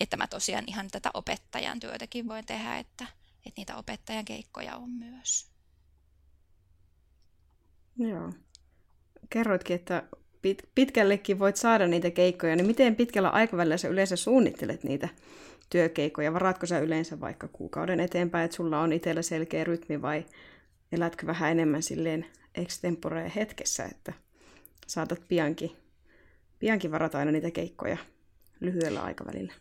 että 0.00 0.16
mä 0.16 0.26
tosiaan 0.26 0.64
ihan 0.66 0.88
tätä 0.90 1.10
opettajan 1.14 1.80
työtäkin 1.80 2.28
voin 2.28 2.46
tehdä, 2.46 2.78
että, 2.78 3.06
että 3.46 3.60
niitä 3.60 3.76
opettajan 3.76 4.24
keikkoja 4.24 4.76
on 4.76 4.90
myös. 4.90 5.46
Joo. 7.96 8.32
Kerroitkin, 9.30 9.76
että 9.76 10.02
pit, 10.44 10.62
pitkällekin 10.74 11.38
voit 11.38 11.56
saada 11.56 11.86
niitä 11.86 12.10
keikkoja, 12.10 12.56
niin 12.56 12.66
miten 12.66 12.96
pitkällä 12.96 13.28
aikavälillä 13.28 13.76
sä 13.76 13.88
yleensä 13.88 14.16
suunnittelet 14.16 14.84
niitä 14.84 15.08
työkeikkoja? 15.70 16.32
Varaatko 16.32 16.66
sä 16.66 16.78
yleensä 16.78 17.20
vaikka 17.20 17.48
kuukauden 17.48 18.00
eteenpäin, 18.00 18.44
että 18.44 18.56
sulla 18.56 18.80
on 18.80 18.92
itsellä 18.92 19.22
selkeä 19.22 19.64
rytmi 19.64 20.02
vai 20.02 20.26
elätkö 20.92 21.26
vähän 21.26 21.50
enemmän 21.50 21.82
silleen 21.82 22.26
extempore 22.54 23.32
hetkessä, 23.36 23.84
että 23.84 24.12
saatat 24.86 25.28
piankin, 25.28 25.76
piankin 26.58 26.90
varata 26.90 27.18
aina 27.18 27.32
niitä 27.32 27.50
keikkoja 27.50 27.96
lyhyellä 28.60 29.02
aikavälillä. 29.02 29.52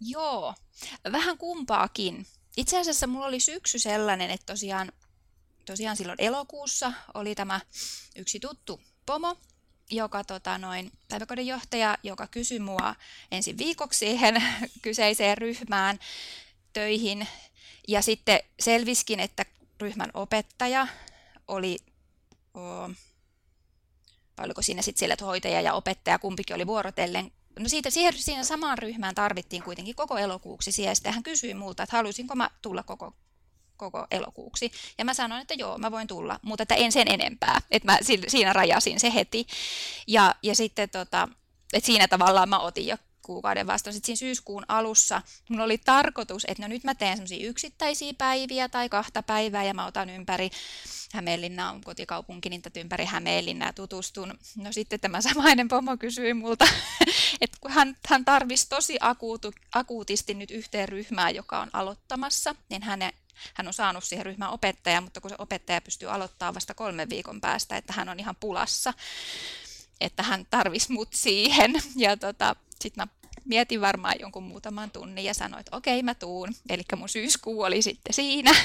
Joo, 0.00 0.54
vähän 1.12 1.38
kumpaakin. 1.38 2.26
Itse 2.56 2.78
asiassa 2.78 3.06
mulla 3.06 3.26
oli 3.26 3.40
syksy 3.40 3.78
sellainen, 3.78 4.30
että 4.30 4.46
tosiaan, 4.46 4.92
tosiaan 5.64 5.96
silloin 5.96 6.20
elokuussa 6.22 6.92
oli 7.14 7.34
tämä 7.34 7.60
yksi 8.16 8.40
tuttu 8.40 8.80
pomo, 9.06 9.36
joka 9.90 10.24
tota, 10.24 10.58
noin, 10.58 10.92
päiväkodin 11.08 11.46
johtaja, 11.46 11.98
joka 12.02 12.26
kysyi 12.26 12.58
mua 12.58 12.94
ensin 13.30 13.58
viikoksi 13.58 13.98
siihen 13.98 14.42
kyseiseen 14.82 15.38
ryhmään 15.38 15.98
töihin. 16.72 17.28
Ja 17.88 18.02
sitten 18.02 18.40
selviskin, 18.60 19.20
että 19.20 19.44
ryhmän 19.80 20.10
opettaja 20.14 20.86
oli 21.48 21.78
vai 24.38 24.44
oliko 24.44 24.62
siinä 24.62 24.82
sitten 24.82 24.98
siellä, 24.98 25.12
että 25.12 25.24
hoitaja 25.24 25.60
ja 25.60 25.74
opettaja 25.74 26.18
kumpikin 26.18 26.56
oli 26.56 26.66
vuorotellen. 26.66 27.32
No 27.58 27.68
siitä, 27.68 27.90
siihen, 27.90 28.12
siinä 28.16 28.44
samaan 28.44 28.78
ryhmään 28.78 29.14
tarvittiin 29.14 29.62
kuitenkin 29.62 29.94
koko 29.94 30.18
elokuuksi 30.18 30.72
siellä. 30.72 30.94
Sitten 30.94 31.12
hän 31.12 31.22
kysyi 31.22 31.54
multa, 31.54 31.82
että 31.82 31.96
halusinko 31.96 32.34
mä 32.34 32.50
tulla 32.62 32.82
koko, 32.82 33.14
koko 33.90 34.06
elokuuksi. 34.10 34.72
Ja 34.98 35.04
mä 35.04 35.14
sanoin, 35.14 35.42
että 35.42 35.54
joo, 35.54 35.78
mä 35.78 35.90
voin 35.90 36.06
tulla, 36.06 36.40
mutta 36.42 36.62
että 36.62 36.74
en 36.74 36.92
sen 36.92 37.10
enempää. 37.10 37.60
Että 37.70 37.92
mä 37.92 37.98
siinä 38.28 38.52
rajasin 38.52 39.00
se 39.00 39.14
heti. 39.14 39.46
Ja, 40.06 40.34
ja 40.42 40.54
sitten 40.54 40.90
tota, 40.90 41.28
että 41.72 41.86
siinä 41.86 42.08
tavallaan 42.08 42.48
mä 42.48 42.58
otin 42.58 42.86
jo 42.86 42.96
kuukauden 43.22 43.66
vasta. 43.66 43.92
Sitten 43.92 44.06
siinä 44.06 44.28
syyskuun 44.28 44.64
alussa 44.68 45.22
mulla 45.48 45.64
oli 45.64 45.78
tarkoitus, 45.78 46.44
että 46.48 46.62
no 46.62 46.68
nyt 46.68 46.84
mä 46.84 46.94
teen 46.94 47.16
semmoisia 47.16 47.48
yksittäisiä 47.48 48.12
päiviä 48.18 48.68
tai 48.68 48.88
kahta 48.88 49.22
päivää 49.22 49.64
ja 49.64 49.74
mä 49.74 49.86
otan 49.86 50.10
ympäri 50.10 50.50
Hämeenlinna 51.14 51.70
on 51.70 51.80
kotikaupunki, 51.80 52.50
niin 52.50 52.62
ympäri 52.76 53.04
Hämeenlinnaa 53.04 53.72
tutustun. 53.72 54.38
No 54.56 54.72
sitten 54.72 55.00
tämä 55.00 55.20
samainen 55.20 55.68
pomo 55.68 55.96
kysyi 55.96 56.34
multa, 56.34 56.64
että 57.40 57.58
kun 57.60 57.70
hän, 57.70 57.96
hän 58.08 58.24
tarvisi 58.24 58.68
tosi 58.68 58.96
akuutu, 59.00 59.52
akuutisti 59.74 60.34
nyt 60.34 60.50
yhteen 60.50 60.88
ryhmään, 60.88 61.34
joka 61.34 61.60
on 61.60 61.70
aloittamassa, 61.72 62.54
niin 62.68 62.82
hänen, 62.82 63.12
hän 63.54 63.66
on 63.66 63.72
saanut 63.72 64.04
siihen 64.04 64.26
ryhmään 64.26 64.52
opettaja, 64.52 65.00
mutta 65.00 65.20
kun 65.20 65.30
se 65.30 65.36
opettaja 65.38 65.80
pystyy 65.80 66.12
aloittamaan 66.12 66.54
vasta 66.54 66.74
kolmen 66.74 67.10
viikon 67.10 67.40
päästä, 67.40 67.76
että 67.76 67.92
hän 67.92 68.08
on 68.08 68.20
ihan 68.20 68.36
pulassa. 68.36 68.94
että 70.00 70.22
hän 70.22 70.46
tarvisi 70.50 70.92
mut 70.92 71.08
siihen. 71.12 71.72
Ja 71.96 72.16
tota, 72.16 72.56
sitten 72.80 73.02
mä 73.02 73.24
mietin 73.44 73.80
varmaan 73.80 74.14
jonkun 74.20 74.42
muutaman 74.42 74.90
tunnin 74.90 75.24
ja 75.24 75.34
sanoin, 75.34 75.60
että 75.60 75.76
okei, 75.76 76.02
mä 76.02 76.14
tuun. 76.14 76.54
Eli 76.68 76.82
mun 76.96 77.08
syyskuu 77.08 77.62
oli 77.62 77.82
sitten 77.82 78.14
siinä. 78.14 78.54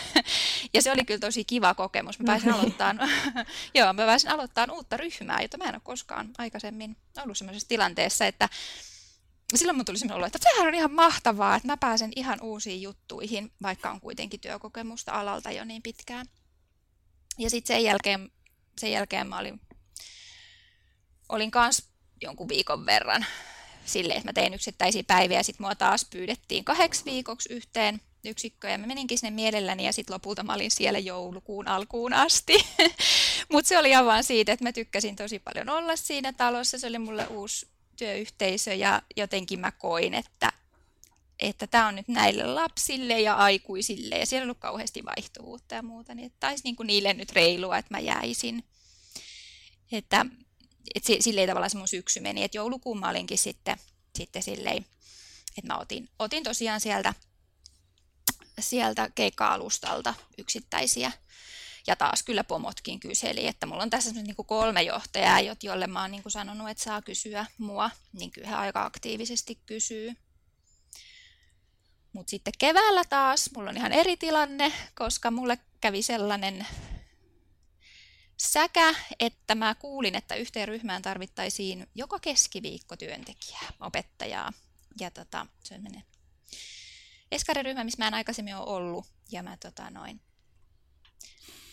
Ja 0.74 0.82
se 0.82 0.92
oli 0.92 1.06
kyllä 1.06 1.20
tosi 1.20 1.46
kiva 1.46 1.74
kokemus. 1.74 2.20
Mä 2.20 2.26
pääsin 2.26 2.54
aloittaa, 2.54 2.96
joo, 3.76 3.94
mä 3.94 4.06
pääsin 4.06 4.30
aloittaa 4.30 4.68
uutta 4.72 4.98
ryhmää, 4.98 5.42
jota 5.42 5.58
mä 5.58 5.64
en 5.64 5.76
ole 5.76 5.82
koskaan 5.84 6.30
aikaisemmin 6.38 6.98
ollut 7.24 7.38
sellaisessa 7.38 7.70
tilanteessa, 7.70 8.26
että 8.26 8.50
silloin 9.56 9.76
mun 9.76 9.86
tuli 9.86 9.98
sellainen 9.98 10.18
olo, 10.18 10.26
että 10.26 10.40
sehän 10.42 10.68
on 10.68 10.76
ihan 10.76 10.92
mahtavaa, 10.92 11.56
että 11.56 11.68
mä 11.68 11.78
pääsen 11.78 12.12
ihan 12.16 12.42
uusiin 12.42 12.82
juttuihin, 12.82 13.52
vaikka 13.62 13.92
on 13.92 14.02
kuitenkin 14.02 14.40
työkokemusta 14.40 15.12
alalta 15.12 15.52
jo 15.52 15.66
niin 15.66 15.84
pitkään. 15.84 16.26
Ja 17.38 17.50
sitten 17.50 17.76
sen 17.76 17.84
jälkeen, 17.84 18.32
sen 18.78 18.92
jälkeen 18.92 19.28
mä 19.28 19.38
olin, 19.38 19.62
olin 21.30 21.52
kans 21.52 21.90
jonkun 22.22 22.50
viikon 22.50 22.86
verran 22.86 23.26
silleen, 23.86 24.18
että 24.18 24.30
mä 24.30 24.34
tein 24.34 24.54
yksittäisiä 24.54 25.04
päiviä, 25.04 25.44
sitten 25.44 25.64
mua 25.64 25.76
taas 25.76 26.06
pyydettiin 26.06 26.66
kahdeksi 26.66 27.06
viikoksi 27.06 27.54
yhteen 27.54 28.02
yksikköön, 28.26 28.72
ja 28.72 28.78
mä 28.78 28.88
meninkin 28.88 29.18
sinne 29.18 29.32
mielelläni, 29.32 29.86
ja 29.86 29.94
sitten 29.94 30.14
lopulta 30.14 30.44
mä 30.44 30.54
olin 30.54 30.72
siellä 30.72 31.00
joulukuun 31.00 31.68
alkuun 31.68 32.14
asti. 32.14 32.54
Mutta 33.52 33.70
se 33.70 33.78
oli 33.78 33.90
ihan 33.90 34.06
vaan 34.06 34.24
siitä, 34.24 34.52
että 34.52 34.66
mä 34.66 34.72
tykkäsin 34.72 35.16
tosi 35.16 35.40
paljon 35.40 35.70
olla 35.70 35.96
siinä 35.96 36.34
talossa, 36.34 36.80
se 36.80 36.88
oli 36.88 37.00
mulle 37.00 37.28
uusi 37.28 37.68
työyhteisö, 38.00 38.74
ja 38.74 39.02
jotenkin 39.18 39.60
mä 39.60 39.72
koin, 39.72 40.14
että 40.14 40.54
että 41.40 41.68
tämä 41.68 41.88
on 41.88 41.96
nyt 41.96 42.08
näille 42.08 42.46
lapsille 42.46 43.22
ja 43.22 43.36
aikuisille, 43.36 44.18
ja 44.18 44.26
siellä 44.26 44.44
on 44.44 44.48
ollut 44.48 44.60
kauheasti 44.60 45.06
vaihtuvuutta 45.06 45.76
ja 45.76 45.84
muuta, 45.84 46.16
niin 46.16 46.26
että 46.26 46.38
taisi 46.40 46.64
niin 46.64 46.76
kuin 46.76 46.88
niille 46.88 47.14
nyt 47.14 47.32
reilua, 47.32 47.78
että 47.78 47.94
mä 47.94 48.00
jäisin. 48.00 48.64
Että 49.92 50.26
et 50.96 51.04
silleen 51.20 51.48
tavallaan 51.48 51.70
se 51.70 51.78
mun 51.78 51.88
syksy 51.88 52.20
meni, 52.20 52.44
että 52.44 52.58
joulukuun 52.58 53.00
mä 53.00 53.10
olinkin 53.10 53.38
sitten, 53.38 53.78
sitten 54.18 54.44
silleen, 54.44 54.86
että 55.58 55.74
mä 55.74 55.78
otin, 55.78 56.10
otin 56.20 56.44
tosiaan 56.44 56.82
sieltä, 56.82 57.14
sieltä 58.60 59.10
keikka-alustalta 59.16 60.14
yksittäisiä 60.38 61.12
ja 61.90 61.96
taas 61.96 62.24
kyllä 62.24 62.44
pomotkin 62.44 63.00
kyseli, 63.00 63.48
että 63.48 63.66
mulla 63.66 63.84
on 63.84 63.90
tässä 63.90 64.14
niin 64.14 64.36
kuin 64.36 64.46
kolme 64.46 64.82
johtajaa, 64.82 65.40
jolle 65.64 65.88
mä 65.88 66.02
oon 66.02 66.12
niin 66.12 66.24
kuin 66.24 66.32
sanonut, 66.32 66.70
että 66.70 66.84
saa 66.84 67.02
kysyä 67.02 67.46
mua, 67.58 67.92
niin 68.14 68.32
kyllä 68.32 68.60
aika 68.60 68.86
aktiivisesti 68.86 69.60
kysyy. 69.66 70.16
Mutta 72.14 72.30
sitten 72.30 72.54
keväällä 72.58 73.06
taas 73.06 73.50
mulla 73.56 73.70
on 73.70 73.78
ihan 73.78 73.92
eri 73.92 74.18
tilanne, 74.18 74.74
koska 74.96 75.32
mulle 75.32 75.60
kävi 75.82 76.02
sellainen 76.02 76.68
säkä, 78.38 78.96
että 79.20 79.56
mä 79.56 79.76
kuulin, 79.76 80.16
että 80.16 80.36
yhteen 80.36 80.68
ryhmään 80.68 81.02
tarvittaisiin 81.02 81.88
joka 81.96 82.20
keskiviikko 82.20 82.98
työntekijää, 82.98 83.70
opettajaa. 83.80 84.54
Ja 85.00 85.12
tota, 85.12 85.48
se 85.64 85.78
menee 85.78 86.04
eskariryhmä, 87.32 87.84
missä 87.84 88.04
mä 88.04 88.08
en 88.08 88.14
aikaisemmin 88.14 88.56
ole 88.56 88.70
ollut. 88.76 89.06
Ja 89.32 89.44
mä 89.44 89.58
tota, 89.58 89.90
noin, 89.90 90.22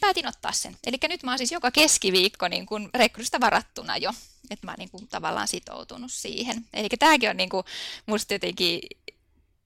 päätin 0.06 0.28
ottaa 0.28 0.52
sen. 0.52 0.76
Eli 0.86 0.96
nyt 1.08 1.22
mä 1.22 1.30
oon 1.30 1.38
siis 1.38 1.52
joka 1.52 1.70
keskiviikko 1.70 2.48
niin 2.48 2.66
kun 2.66 2.90
rekrystä 2.94 3.40
varattuna 3.40 3.96
jo, 3.96 4.12
että 4.50 4.66
mä 4.66 4.72
oon 4.72 4.78
niin 4.78 4.90
kun, 4.90 5.08
tavallaan 5.08 5.48
sitoutunut 5.48 6.12
siihen. 6.12 6.64
Eli 6.74 6.88
tämäkin 6.98 7.30
on 7.30 7.36
niin 7.36 7.48
kun, 7.48 7.64
musta 8.06 8.34
jotenkin 8.34 8.80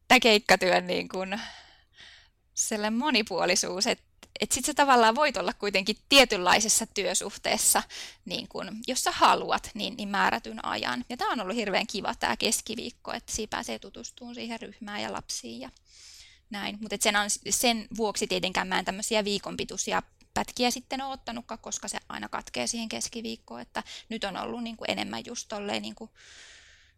tämä 0.08 0.20
keikkatyön 0.20 0.86
niin 0.86 1.08
kun, 1.08 1.38
sellainen 2.54 2.98
monipuolisuus, 2.98 3.86
että 3.86 4.10
että 4.40 4.54
sitten 4.54 4.66
sä 4.66 4.74
tavallaan 4.74 5.14
voit 5.14 5.36
olla 5.36 5.52
kuitenkin 5.52 5.96
tietynlaisessa 6.08 6.86
työsuhteessa, 6.86 7.82
niin 8.24 8.48
kun, 8.48 8.76
jos 8.86 9.04
sä 9.04 9.10
haluat, 9.10 9.70
niin, 9.74 9.96
niin 9.96 10.08
määrätyn 10.08 10.64
ajan. 10.64 11.04
Ja 11.08 11.16
tämä 11.16 11.32
on 11.32 11.40
ollut 11.40 11.56
hirveän 11.56 11.86
kiva 11.86 12.14
tämä 12.14 12.36
keskiviikko, 12.36 13.12
että 13.12 13.32
siinä 13.32 13.50
pääsee 13.50 13.78
tutustumaan 13.78 14.34
siihen 14.34 14.60
ryhmään 14.60 15.02
ja 15.02 15.12
lapsiin 15.12 15.60
ja 15.60 15.70
näin. 16.50 16.78
Mutta 16.80 16.96
sen, 17.00 17.14
sen 17.50 17.86
vuoksi 17.96 18.26
tietenkään 18.26 18.68
mä 18.68 18.78
en 18.78 18.84
tämmöisiä 18.84 19.24
viikonpituisia 19.24 20.02
pätkiä 20.34 20.70
sitten 20.70 21.02
ole 21.02 21.12
ottanutkaan, 21.12 21.58
koska 21.58 21.88
se 21.88 21.98
aina 22.08 22.28
katkee 22.28 22.66
siihen 22.66 22.88
keskiviikkoon, 22.88 23.60
että 23.60 23.82
nyt 24.08 24.24
on 24.24 24.36
ollut 24.36 24.62
niin 24.62 24.76
kuin 24.76 24.90
enemmän 24.90 25.22
just 25.26 25.48
tolleen 25.48 25.82
niin 25.82 25.94
kuin 25.94 26.10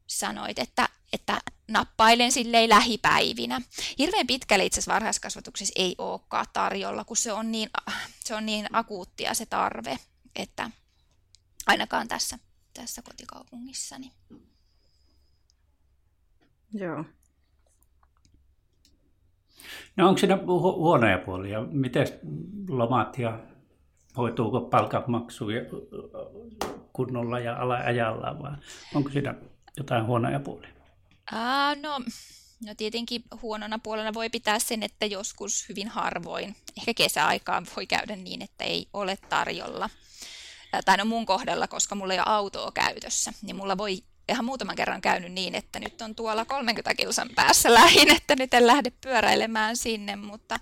sanoit, 0.07 0.59
että, 0.59 0.89
että 1.13 1.41
nappailen 1.69 2.33
silleen 2.33 2.69
lähipäivinä. 2.69 3.61
Hirveän 3.99 4.27
pitkälle 4.27 4.65
itse 4.65 4.79
asiassa 4.81 4.95
varhaiskasvatuksessa 4.95 5.73
ei 5.77 5.95
olekaan 5.99 6.47
tarjolla, 6.53 7.05
kun 7.05 7.17
se 7.17 7.33
on 7.33 7.53
niin, 7.53 7.71
se 8.25 8.35
on 8.35 8.47
niin 8.47 8.67
akuuttia 8.73 9.35
se 9.35 9.47
tarve, 9.47 9.99
että 10.37 10.71
ainakaan 11.67 12.09
tässä, 12.09 12.39
tässä 12.75 13.03
kotikaupungissani. 13.03 14.13
Joo. 16.73 17.05
No 19.97 20.09
onko 20.09 20.19
siinä 20.19 20.37
hu- 20.37 20.77
huonoja 20.77 21.19
puolia? 21.19 21.61
Miten 21.61 22.07
lomat 22.69 23.19
ja 23.19 23.39
hoituuko 24.17 24.61
palkanmaksu 24.61 25.45
kunnolla 26.93 27.39
ja 27.41 27.57
ajallaan 27.87 28.43
vai 28.43 28.53
onko 28.95 29.11
siinä 29.11 29.35
jotain 29.77 30.07
huonoja 30.07 30.41
puolia? 30.41 30.69
Aa, 31.33 31.75
no, 31.75 31.99
no 32.67 32.75
tietenkin 32.77 33.23
huonona 33.43 33.79
puolena 33.79 34.15
voi 34.15 34.31
pitää 34.31 34.59
sen, 34.59 34.83
että 34.83 35.07
joskus 35.07 35.69
hyvin 35.69 35.89
harvoin, 35.89 36.57
ehkä 36.79 36.95
kesäaikaan 36.95 37.67
voi 37.77 37.87
käydä 37.87 38.17
niin, 38.17 38.43
että 38.43 38.65
ei 38.65 38.87
ole 38.93 39.19
tarjolla. 39.29 39.91
Tai 40.85 40.97
no 40.97 41.05
mun 41.05 41.27
kohdalla, 41.27 41.69
koska 41.69 41.95
mulla 41.95 42.13
ei 42.15 42.19
ole 42.21 42.27
autoa 42.29 42.73
käytössä, 42.73 43.33
niin 43.43 43.57
mulla 43.57 43.79
voi 43.79 43.99
ihan 44.33 44.45
muutaman 44.45 44.77
kerran 44.77 45.01
käynyt 45.01 45.33
niin, 45.33 45.55
että 45.55 45.81
nyt 45.81 46.03
on 46.03 46.15
tuolla 46.15 46.45
30 46.45 46.95
kilsan 46.95 47.31
päässä 47.35 47.75
lähin, 47.75 48.17
että 48.17 48.37
nyt 48.37 48.55
en 48.55 48.67
lähde 48.67 48.93
pyöräilemään 49.01 49.77
sinne, 49.77 50.17
mutta, 50.17 50.61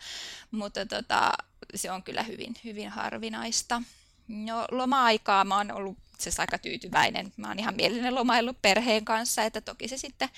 mutta 0.51 0.87
tota, 0.87 1.33
se 1.75 1.91
on 1.91 2.03
kyllä 2.03 2.23
hyvin, 2.23 2.55
hyvin 2.65 2.89
harvinaista. 2.89 3.83
No, 4.29 4.67
loma-aikaa 4.71 5.45
mä 5.45 5.57
oon 5.57 5.73
ollut 5.73 5.99
itse 6.15 6.43
aika 6.43 6.59
tyytyväinen. 6.59 7.33
Mä 7.37 7.49
oon 7.49 7.59
ihan 7.59 7.75
mielinen 7.75 8.15
lomaillut 8.15 8.63
perheen 8.63 9.05
kanssa, 9.05 9.43
että 9.43 9.61
toki 9.61 9.89
se 9.89 9.97
sitten, 9.97 10.29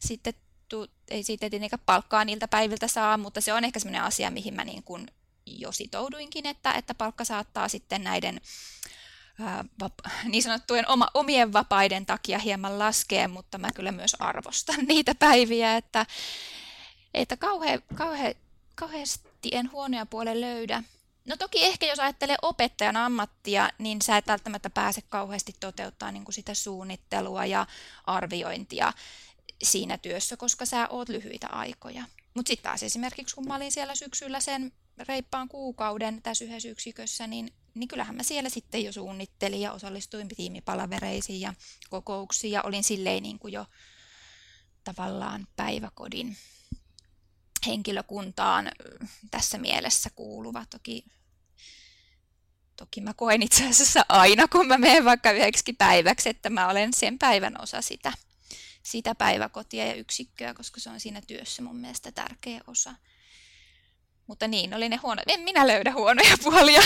sitten 0.00 0.34
tu, 0.68 0.86
ei 1.08 1.22
siitä 1.22 1.50
tietenkään 1.50 1.82
palkkaa 1.86 2.24
niiltä 2.24 2.48
päiviltä 2.48 2.88
saa, 2.88 3.16
mutta 3.16 3.40
se 3.40 3.52
on 3.52 3.64
ehkä 3.64 3.78
sellainen 3.78 4.02
asia, 4.02 4.30
mihin 4.30 4.54
mä 4.54 4.64
niin 4.64 4.82
kuin 4.82 5.06
jo 5.46 5.72
sitouduinkin, 5.72 6.46
että, 6.46 6.72
että 6.72 6.94
palkka 6.94 7.24
saattaa 7.24 7.68
sitten 7.68 8.04
näiden 8.04 8.40
niin 10.30 10.42
sanottujen 10.42 10.88
oma, 10.88 11.08
omien 11.14 11.52
vapaiden 11.52 12.06
takia 12.06 12.38
hieman 12.38 12.78
laskea, 12.78 13.28
mutta 13.28 13.58
mä 13.58 13.70
kyllä 13.74 13.92
myös 13.92 14.16
arvostan 14.18 14.84
niitä 14.88 15.14
päiviä, 15.14 15.76
että, 15.76 16.06
että 17.14 17.36
kauhe, 17.36 17.82
kauhe, 17.94 18.36
kauheasti 18.74 19.48
en 19.52 19.72
huonoja 19.72 20.06
puolen 20.06 20.40
löydä. 20.40 20.82
No 21.24 21.36
toki 21.36 21.64
ehkä 21.64 21.86
jos 21.86 21.98
ajattelee 21.98 22.36
opettajan 22.42 22.96
ammattia, 22.96 23.70
niin 23.78 24.02
sä 24.02 24.16
et 24.16 24.26
välttämättä 24.26 24.70
pääse 24.70 25.02
kauheasti 25.08 25.56
toteuttaa 25.60 26.12
niin 26.12 26.24
kuin 26.24 26.34
sitä 26.34 26.54
suunnittelua 26.54 27.46
ja 27.46 27.66
arviointia 28.04 28.92
siinä 29.62 29.98
työssä, 29.98 30.36
koska 30.36 30.66
sä 30.66 30.88
oot 30.88 31.08
lyhyitä 31.08 31.46
aikoja. 31.46 32.04
Mutta 32.34 32.48
sitten 32.48 32.62
taas 32.62 32.82
esimerkiksi 32.82 33.34
kun 33.34 33.48
mä 33.48 33.56
olin 33.56 33.72
siellä 33.72 33.94
syksyllä 33.94 34.40
sen 34.40 34.72
reippaan 34.98 35.48
kuukauden 35.48 36.22
tässä 36.22 36.44
yhdessä 36.44 36.68
yksikössä, 36.68 37.26
niin, 37.26 37.52
niin 37.76 37.88
kyllähän 37.88 38.16
mä 38.16 38.22
siellä 38.22 38.48
sitten 38.48 38.84
jo 38.84 38.92
suunnittelin 38.92 39.60
ja 39.60 39.72
osallistuin 39.72 40.28
tiimipalavereisiin 40.28 41.40
ja 41.40 41.54
kokouksiin 41.90 42.50
ja 42.50 42.62
olin 42.62 42.84
silleen 42.84 43.22
niin 43.22 43.38
kuin 43.38 43.52
jo 43.52 43.66
tavallaan 44.84 45.48
päiväkodin 45.56 46.36
henkilökuntaan 47.66 48.72
tässä 49.30 49.58
mielessä 49.58 50.10
kuuluva. 50.10 50.64
Toki, 50.70 51.04
toki 52.76 53.00
mä 53.00 53.14
koen 53.14 53.42
itse 53.42 53.68
asiassa 53.68 54.04
aina, 54.08 54.48
kun 54.48 54.66
mä 54.66 54.78
menen 54.78 55.04
vaikka 55.04 55.30
yhdeksi 55.30 55.72
päiväksi, 55.72 56.28
että 56.28 56.50
mä 56.50 56.68
olen 56.68 56.92
sen 56.94 57.18
päivän 57.18 57.62
osa 57.62 57.82
sitä, 57.82 58.12
sitä 58.82 59.14
päiväkotia 59.14 59.86
ja 59.86 59.94
yksikköä, 59.94 60.54
koska 60.54 60.80
se 60.80 60.90
on 60.90 61.00
siinä 61.00 61.20
työssä 61.26 61.62
mun 61.62 61.76
mielestä 61.76 62.12
tärkeä 62.12 62.60
osa. 62.66 62.94
Mutta 64.26 64.48
niin 64.48 64.74
oli 64.74 64.88
ne 64.88 64.96
huono. 64.96 65.22
En 65.26 65.40
minä 65.40 65.66
löydä 65.66 65.92
huonoja 65.92 66.36
puolia. 66.44 66.80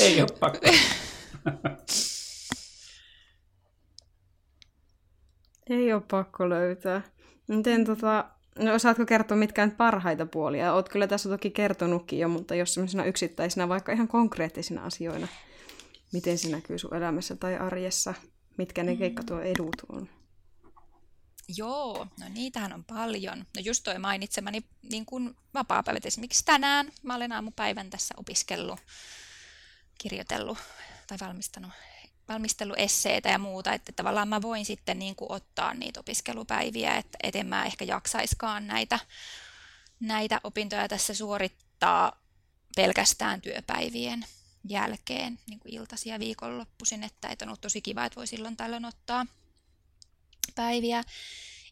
Ei 0.00 0.20
ole 0.20 0.28
pakko. 0.40 0.66
Ei 5.70 5.92
ole 5.92 6.02
pakko 6.10 6.48
löytää. 6.48 7.02
Miten 7.48 7.84
tota, 7.84 8.24
no 8.58 8.74
osaatko 8.74 9.06
kertoa 9.06 9.36
mitkä 9.36 9.68
parhaita 9.76 10.26
puolia? 10.26 10.74
Oot 10.74 10.88
kyllä 10.88 11.06
tässä 11.06 11.28
toki 11.28 11.50
kertonutkin 11.50 12.18
jo, 12.18 12.28
mutta 12.28 12.54
jos 12.54 12.74
sellaisena 12.74 13.04
yksittäisinä, 13.04 13.68
vaikka 13.68 13.92
ihan 13.92 14.08
konkreettisina 14.08 14.84
asioina, 14.84 15.28
miten 16.12 16.38
se 16.38 16.50
näkyy 16.50 16.78
sun 16.78 16.94
elämässä 16.94 17.36
tai 17.36 17.56
arjessa, 17.56 18.14
mitkä 18.58 18.82
ne 18.82 18.96
keikka 18.96 19.22
tuo 19.22 19.40
edut 19.40 19.76
on? 19.88 20.08
Joo, 21.56 22.06
no 22.20 22.28
niitähän 22.28 22.72
on 22.72 22.84
paljon. 22.84 23.38
No 23.38 23.62
just 23.64 23.84
toi 23.84 23.98
mainitsemani 23.98 24.64
niin 24.82 25.06
kuin 25.06 25.36
vapaa-päivät 25.54 26.06
esimerkiksi 26.06 26.44
tänään. 26.44 26.92
Mä 27.02 27.14
olen 27.14 27.32
aamupäivän 27.32 27.90
tässä 27.90 28.14
opiskellut, 28.16 28.80
kirjoitellut 29.98 30.58
tai 31.06 31.18
valmistanut 31.20 31.72
valmisteluesseitä 32.28 33.28
ja 33.28 33.38
muuta, 33.38 33.72
että 33.72 33.92
tavallaan 33.92 34.28
mä 34.28 34.42
voin 34.42 34.64
sitten 34.64 34.98
niin 34.98 35.16
kuin 35.16 35.32
ottaa 35.32 35.74
niitä 35.74 36.00
opiskelupäiviä, 36.00 36.96
että, 36.96 37.18
et 37.22 37.36
en 37.36 37.46
mä 37.46 37.64
ehkä 37.64 37.84
jaksaiskaan 37.84 38.66
näitä, 38.66 38.98
näitä 40.00 40.40
opintoja 40.44 40.88
tässä 40.88 41.14
suorittaa 41.14 42.22
pelkästään 42.76 43.40
työpäivien 43.40 44.24
jälkeen, 44.68 45.38
niin 45.46 45.60
kuin 45.60 45.74
iltaisia 45.74 46.18
viikonloppuisin, 46.18 47.04
että, 47.04 47.28
että 47.28 47.44
on 47.44 47.48
ollut 47.48 47.60
tosi 47.60 47.82
kiva, 47.82 48.04
että 48.04 48.16
voi 48.16 48.26
silloin 48.26 48.56
tällöin 48.56 48.84
ottaa 48.84 49.26
päiviä. 50.54 51.04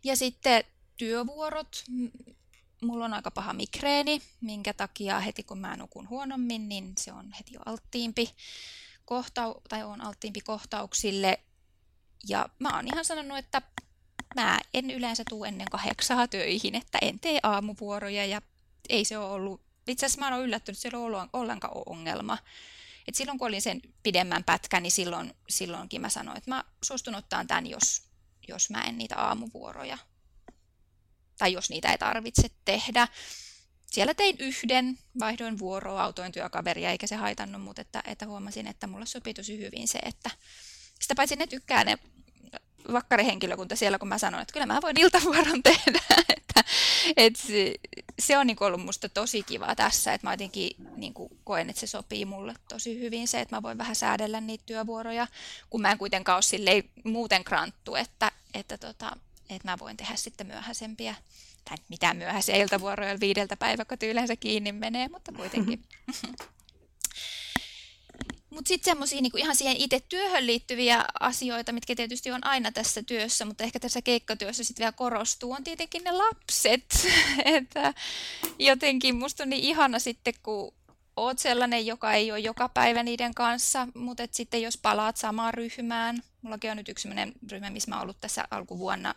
Ja 0.05 0.17
sitten 0.17 0.65
työvuorot, 0.97 1.85
mulla 2.83 3.05
on 3.05 3.15
aika 3.15 3.31
paha 3.31 3.53
migreeni, 3.53 4.23
minkä 4.41 4.75
takia 4.75 5.21
heti 5.21 5.43
kun 5.43 5.59
mä 5.59 5.77
nukun 5.77 6.09
huonommin, 6.09 6.69
niin 6.69 6.93
se 6.99 7.13
on 7.13 7.33
heti 7.33 7.53
alttiimpi 7.67 8.31
kohtau- 9.01 9.61
tai 9.69 9.83
on 9.83 10.01
alttiimpi 10.01 10.41
kohtauksille. 10.41 11.41
Ja 12.29 12.49
mä 12.59 12.77
oon 12.77 12.87
ihan 12.87 13.05
sanonut, 13.05 13.39
että 13.39 13.63
mä 14.35 14.61
en 14.75 14.91
yleensä 14.91 15.23
tule 15.29 15.49
ennen 15.49 15.71
kahdeksaa 15.71 16.29
töihin, 16.29 16.75
että 16.75 16.99
en 17.03 17.21
tee 17.21 17.41
aamuvuoroja 17.43 18.27
ja 18.27 18.43
ei 18.89 19.05
se 19.05 19.19
ole 19.19 19.31
ollut, 19.31 19.61
itse 19.87 20.07
asiassa 20.07 20.21
mä 20.21 20.37
oon 20.37 20.45
yllättynyt, 20.45 20.77
että 20.79 20.83
se 20.83 20.97
ei 20.97 21.03
ole 21.03 21.29
ollenkaan 21.33 21.83
ongelma. 21.87 22.39
Et 23.09 23.15
silloin 23.15 23.39
kun 23.39 23.49
olin 23.49 23.63
sen 23.63 23.83
pidemmän 24.03 24.45
pätkän, 24.45 24.83
niin 24.83 24.91
silloin, 24.91 25.35
silloinkin 25.49 26.01
mä 26.01 26.09
sanoin, 26.09 26.39
että 26.39 26.51
mä 26.51 26.65
suostun 26.85 27.15
ottaa 27.15 27.45
tämän, 27.45 27.67
jos, 27.67 28.03
jos 28.51 28.71
mä 28.71 28.83
en 28.83 28.99
niitä 28.99 29.17
aamuvuoroja 29.17 29.99
tai 31.39 31.53
jos 31.53 31.71
niitä 31.71 31.93
ei 31.93 31.99
tarvitse 31.99 32.51
tehdä. 32.65 33.09
Siellä 33.87 34.15
tein 34.15 34.37
yhden, 34.39 34.99
vaihdoin 35.21 35.59
vuoroa, 35.59 36.05
autoin 36.05 36.33
työkaveria, 36.33 36.91
eikä 36.91 37.07
se 37.07 37.17
haitannut, 37.17 37.63
mutta 37.63 37.83
että, 37.83 38.03
että 38.07 38.27
huomasin, 38.27 38.67
että 38.67 38.87
mulle 38.87 39.07
sopii 39.07 39.35
tosi 39.35 39.59
hyvin 39.59 39.89
se, 39.89 39.99
että 39.99 40.31
sitä 41.01 41.15
paitsi 41.15 41.37
ne 41.37 41.47
tykkää 41.47 41.85
ne 41.85 41.99
vakkarihenkilökunta 42.93 43.77
siellä, 43.77 43.99
kun 43.99 44.09
mä 44.09 44.19
sanoin, 44.19 44.43
että 44.43 44.53
kyllä 44.53 44.67
mä 44.67 44.83
voin 44.83 45.01
iltavuoron 45.01 45.63
tehdä. 45.69 46.01
että, 46.29 46.65
että 47.17 47.41
se, 47.47 47.75
se 48.19 48.39
on 48.39 48.47
niin 48.47 48.57
ollut 48.61 48.85
musta 48.85 49.09
tosi 49.09 49.43
kiva 49.43 49.75
tässä, 49.75 50.15
että 50.15 50.27
mä 50.27 50.33
jotenkin 50.33 50.71
niin 50.97 51.15
koen, 51.45 51.71
että 51.71 51.81
se 51.81 51.87
sopii 51.87 52.25
mulle 52.25 52.55
tosi 52.69 53.01
hyvin 53.01 53.29
se, 53.29 53.41
että 53.41 53.57
mä 53.57 53.63
voin 53.63 53.79
vähän 53.79 53.97
säädellä 53.97 54.41
niitä 54.41 54.65
työvuoroja, 54.67 55.27
kun 55.71 55.81
mä 55.81 55.91
en 55.93 55.99
kuitenkaan 55.99 56.43
ole 56.67 56.85
muuten 57.05 57.45
kranttu, 57.45 57.95
että, 57.95 58.33
että, 58.55 58.79
tota, 58.79 59.17
että 59.51 59.71
mä 59.71 59.79
voin 59.79 59.97
tehdä 59.97 60.17
sitten 60.17 60.47
myöhäisempiä 60.47 61.15
tai 61.65 61.77
mitään 61.89 62.17
myöhäisiä 62.17 62.57
iltavuoroja 62.57 63.21
viideltä 63.21 63.57
päiväkoti 63.57 64.09
yleensä 64.09 64.37
kiinni 64.37 64.73
menee, 64.73 65.09
mutta 65.09 65.33
kuitenkin. 65.33 65.83
Mutta 68.51 68.69
sitten 68.69 68.91
semmoisia 68.91 69.21
niinku 69.21 69.39
ihan 69.39 69.57
siihen 69.57 69.77
itse 69.77 70.01
työhön 70.09 70.47
liittyviä 70.47 71.05
asioita, 71.21 71.73
mitkä 71.73 71.97
tietysti 71.97 72.31
on 72.31 72.47
aina 72.47 72.73
tässä 72.73 73.03
työssä, 73.03 73.45
mutta 73.45 73.65
ehkä 73.65 73.81
tässä 73.81 74.03
keikkatyössä 74.03 74.65
sitten 74.65 74.83
vielä 74.83 74.93
korostuu, 74.93 75.53
on 75.53 75.65
tietenkin 75.65 76.05
ne 76.05 76.13
lapset. 76.13 77.07
että 77.59 77.95
jotenkin 78.59 79.17
musta 79.17 79.43
on 79.43 79.51
niin 79.51 79.65
ihana 79.65 79.99
sitten, 79.99 80.35
kun 80.43 80.75
oot 81.25 81.39
sellainen, 81.39 81.87
joka 81.87 82.13
ei 82.13 82.33
ole 82.33 82.39
joka 82.39 82.69
päivä 82.69 83.03
niiden 83.03 83.35
kanssa, 83.35 83.89
mutta 83.95 84.23
et 84.23 84.35
sitten 84.35 84.63
jos 84.63 84.79
palaat 84.79 85.17
samaan 85.17 85.55
ryhmään, 85.55 86.23
mullakin 86.43 86.71
on 86.71 86.77
nyt 86.77 86.89
yksi 86.89 87.09
ryhmä, 87.51 87.71
missä 87.71 87.91
mä 87.91 87.97
oon 87.97 88.03
ollut 88.03 88.21
tässä 88.21 88.45
alkuvuonna 88.51 89.15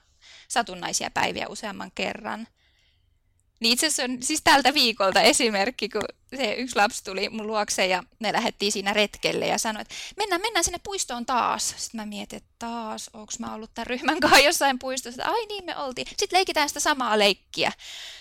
satunnaisia 0.48 1.10
päiviä 1.12 1.48
useamman 1.48 1.92
kerran, 1.96 2.48
niin 3.64 3.74
itse 3.74 3.88
asiassa 3.88 4.04
on 4.04 4.24
siis 4.24 4.42
tältä 4.44 4.74
viikolta 4.74 5.22
esimerkki, 5.22 5.90
kun 5.90 6.02
se 6.38 6.54
yksi 6.54 6.76
lapsi 6.76 7.04
tuli 7.04 7.30
mun 7.30 7.48
luokse 7.48 7.86
ja 7.86 8.04
me 8.20 8.34
lähdettiin 8.34 8.72
siinä 8.72 8.94
retkelle 8.94 9.48
ja 9.48 9.58
sanoi, 9.58 9.82
että 9.82 9.96
mennään, 10.18 10.42
mennään 10.42 10.64
sinne 10.64 10.80
puistoon 10.84 11.26
taas. 11.26 11.70
Sitten 11.70 12.02
mä 12.02 12.06
mietin, 12.06 12.38
että 12.38 12.50
taas, 12.60 13.10
onko 13.14 13.34
mä 13.40 13.54
ollut 13.54 13.72
tämän 13.74 13.88
ryhmän 13.88 14.20
kanssa 14.20 14.40
jossain 14.40 14.80
puistossa. 14.80 15.24
Ai 15.26 15.46
niin, 15.46 15.66
me 15.66 15.78
oltiin. 15.78 16.08
Sitten 16.08 16.38
leikitään 16.38 16.70
sitä 16.70 16.80
samaa 16.80 17.20
leikkiä. 17.20 17.72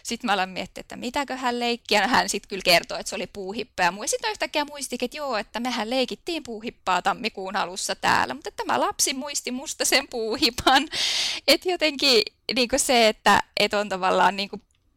Sitten 0.02 0.28
mä 0.28 0.32
aloin 0.32 0.48
miettiä, 0.48 0.80
että 0.80 0.96
mitäköhän 0.96 1.60
leikkiä. 1.60 2.00
No, 2.00 2.08
hän 2.08 2.28
sitten 2.28 2.48
kyllä 2.48 2.62
kertoi, 2.64 3.00
että 3.00 3.10
se 3.10 3.16
oli 3.16 3.26
puuhippa. 3.26 3.82
Ja 3.82 3.92
sitten 4.06 4.30
yhtäkkiä 4.30 4.64
muistikin, 4.64 5.06
että 5.06 5.16
joo, 5.16 5.36
että 5.36 5.60
mehän 5.60 5.90
leikittiin 5.90 6.42
puuhippaa 6.42 7.02
tammikuun 7.02 7.56
alussa 7.56 7.94
täällä. 7.94 8.34
Mutta 8.34 8.50
tämä 8.50 8.80
lapsi 8.80 9.14
muisti 9.14 9.50
musta 9.50 9.84
sen 9.84 10.08
puuhipan. 10.08 10.88
Että 11.48 11.70
jotenkin 11.70 12.22
niin 12.54 12.68
se, 12.76 13.08
että 13.08 13.42
et 13.56 13.74
on 13.74 13.88
tavallaan 13.88 14.36
niin 14.36 14.50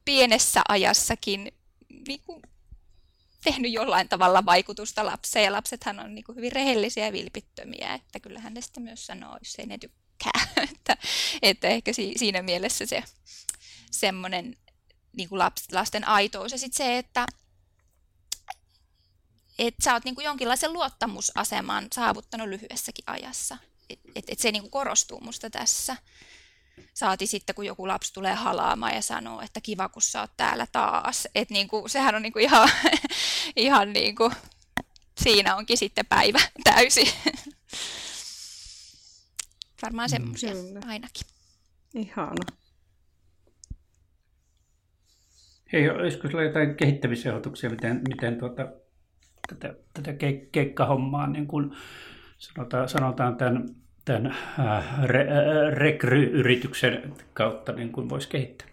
pienessä 0.06 0.62
ajassakin 0.68 1.52
niin 2.08 2.22
kuin, 2.26 2.42
tehnyt 3.44 3.72
jollain 3.72 4.10
tavalla 4.10 4.46
vaikutusta 4.46 5.06
lapseen. 5.06 5.46
Ja 5.46 5.52
lapsethan 5.52 6.00
on 6.00 6.16
niin 6.16 6.24
kuin, 6.24 6.36
hyvin 6.36 6.52
rehellisiä 6.52 7.06
ja 7.06 7.14
vilpittömiä, 7.14 7.94
että 7.94 8.20
kyllähän 8.20 8.54
ne 8.54 8.62
sitten 8.62 8.84
myös 8.84 9.06
sanoo, 9.06 9.38
jos 9.40 9.56
ei 9.58 9.66
ne 9.66 9.78
tykkää. 9.78 10.48
että, 10.72 10.98
että 11.42 11.68
ehkä 11.68 11.94
si, 11.94 12.14
siinä 12.18 12.42
mielessä 12.42 12.86
se 12.86 13.04
semmoinen 13.92 14.58
niin 15.18 15.30
kuin 15.30 15.40
laps, 15.40 15.64
lasten 15.72 16.08
aitous. 16.08 16.52
Ja 16.52 16.58
sitten 16.58 16.78
se, 16.78 16.98
että 16.98 17.26
et 19.60 19.76
sä 19.84 19.94
oot 19.94 20.06
niin 20.06 20.16
kuin 20.16 20.26
jonkinlaisen 20.26 20.74
luottamusaseman 20.74 21.88
saavuttanut 21.96 22.50
lyhyessäkin 22.50 23.04
ajassa. 23.08 23.58
Että 23.90 24.10
et, 24.16 24.26
et 24.28 24.40
se 24.40 24.52
niin 24.52 24.62
kuin 24.62 24.72
korostuu 24.72 25.22
musta 25.22 25.50
tässä. 25.50 25.98
Saati 26.94 27.28
sitten, 27.28 27.56
kun 27.56 27.66
joku 27.66 27.88
lapsi 27.88 28.14
tulee 28.14 28.34
halaamaan 28.34 28.96
ja 28.96 29.02
sanoo, 29.02 29.42
että 29.42 29.62
kiva, 29.62 29.90
kun 29.90 30.02
sä 30.02 30.22
oot 30.22 30.32
täällä 30.38 30.68
taas. 30.72 31.28
Että 31.36 31.54
niin 31.54 31.68
kuin, 31.68 31.90
sehän 31.90 32.16
on 32.16 32.22
niin 32.22 32.34
kuin 32.34 32.44
ihan, 32.44 32.70
ihan 33.56 33.94
niin 33.94 34.16
kuin, 34.16 34.32
siinä 35.18 35.56
onkin 35.56 35.78
sitten 35.78 36.06
päivä 36.06 36.40
täysi. 36.74 37.14
Varmaan 39.82 40.10
semmoisia 40.10 40.54
mm, 40.54 40.90
ainakin. 40.90 41.28
Ihana. 41.96 42.46
Hei, 45.74 45.90
olisiko 45.90 46.28
sinulla 46.28 46.44
jotain 46.46 46.76
kehittämisehdotuksia, 46.76 47.70
miten, 47.70 48.02
miten 48.10 48.38
tuota, 48.38 48.68
tätä, 49.48 49.76
tätä 49.94 50.14
keikkahommaa, 50.52 51.28
niin 51.28 51.48
kuin 51.48 51.72
sanotaan, 52.38 52.90
sanotaan 52.90 53.38
tämän 53.38 53.66
tämän 54.06 54.26
äh, 54.26 55.04
re, 55.04 55.22
äh, 55.22 55.74
rekry-yrityksen 55.74 57.16
kautta 57.34 57.72
niin 57.72 57.92
kuin 57.92 58.10
voisi 58.10 58.28
kehittää? 58.28 58.68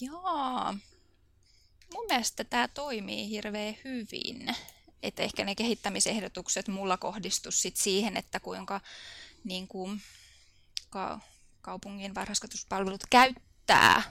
Joo, 0.00 0.74
mun 1.94 2.06
mielestä 2.08 2.44
tämä 2.44 2.68
toimii 2.68 3.28
hirveän 3.28 3.76
hyvin. 3.84 4.54
Että 5.02 5.22
ehkä 5.22 5.44
ne 5.44 5.54
kehittämisehdotukset 5.54 6.68
mulla 6.68 6.96
kohdistus 6.96 7.62
sit 7.62 7.76
siihen, 7.76 8.16
että 8.16 8.40
kuinka 8.40 8.80
niin 9.44 9.68
kuin, 9.68 10.00
ka, 10.90 11.20
kaupungin 11.60 12.14
varhaiskasvatuspalvelut 12.14 13.02
käyttää 13.10 14.02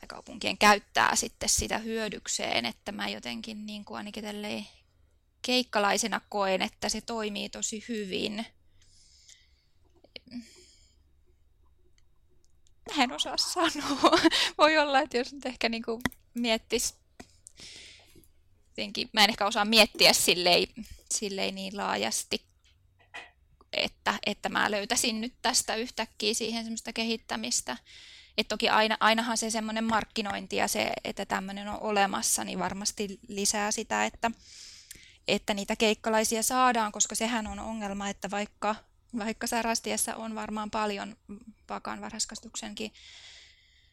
tai 0.00 0.06
kaupunkien 0.08 0.58
käyttää 0.58 1.16
sitten 1.16 1.48
sitä 1.48 1.78
hyödykseen, 1.78 2.66
että 2.66 2.92
mä 2.92 3.08
jotenkin 3.08 3.66
niin 3.66 3.84
kuin 3.84 3.96
ainakin 3.96 4.24
keikkalaisena 5.46 6.20
koen, 6.28 6.62
että 6.62 6.88
se 6.88 7.00
toimii 7.00 7.48
tosi 7.48 7.84
hyvin. 7.88 8.46
Mä 12.96 13.02
en 13.02 13.12
osaa 13.12 13.36
sanoa. 13.36 14.18
Voi 14.58 14.78
olla, 14.78 15.00
että 15.00 15.16
jos 15.16 15.32
nyt 15.32 15.46
ehkä 15.46 15.68
niin 15.68 15.82
miettisi, 16.34 16.94
jotenkin, 18.68 19.10
mä 19.12 19.24
en 19.24 19.30
ehkä 19.30 19.46
osaa 19.46 19.64
miettiä 19.64 20.12
silleen, 20.12 20.66
silleen 21.14 21.54
niin 21.54 21.76
laajasti, 21.76 22.42
että, 23.72 24.14
että 24.26 24.48
mä 24.48 24.70
löytäisin 24.70 25.20
nyt 25.20 25.34
tästä 25.42 25.76
yhtäkkiä 25.76 26.34
siihen 26.34 26.64
semmoista 26.64 26.92
kehittämistä. 26.92 27.76
Et 28.38 28.48
toki 28.48 28.68
aina, 28.68 28.96
ainahan 29.00 29.38
se 29.38 29.50
semmoinen 29.50 29.84
markkinointi 29.84 30.56
ja 30.56 30.68
se, 30.68 30.92
että 31.04 31.26
tämmöinen 31.26 31.68
on 31.68 31.80
olemassa, 31.80 32.44
niin 32.44 32.58
varmasti 32.58 33.18
lisää 33.28 33.72
sitä, 33.72 34.04
että, 34.04 34.30
että 35.28 35.54
niitä 35.54 35.76
keikkalaisia 35.76 36.42
saadaan, 36.42 36.92
koska 36.92 37.14
sehän 37.14 37.46
on 37.46 37.58
ongelma, 37.58 38.08
että 38.08 38.30
vaikka, 38.30 38.74
vaikka 39.18 39.46
Sarastiassa 39.46 40.16
on 40.16 40.34
varmaan 40.34 40.70
paljon 40.70 41.16
vakaan 41.68 42.00
varhaiskasvatuksenkin 42.00 42.92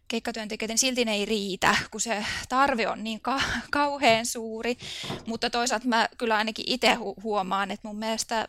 keikkatyöntekijöiden, 0.07 0.77
silti 0.77 1.05
ne 1.05 1.13
ei 1.13 1.25
riitä, 1.25 1.75
kun 1.91 2.01
se 2.01 2.25
tarve 2.49 2.87
on 2.87 3.03
niin 3.03 3.21
ka- 3.21 3.41
kauhean 3.71 4.25
suuri. 4.25 4.77
Mutta 5.25 5.49
toisaalta 5.49 5.87
mä 5.87 6.09
kyllä 6.17 6.37
ainakin 6.37 6.65
itse 6.67 6.95
hu- 6.95 7.23
huomaan, 7.23 7.71
että 7.71 7.87
mun 7.87 7.97
mielestä 7.97 8.47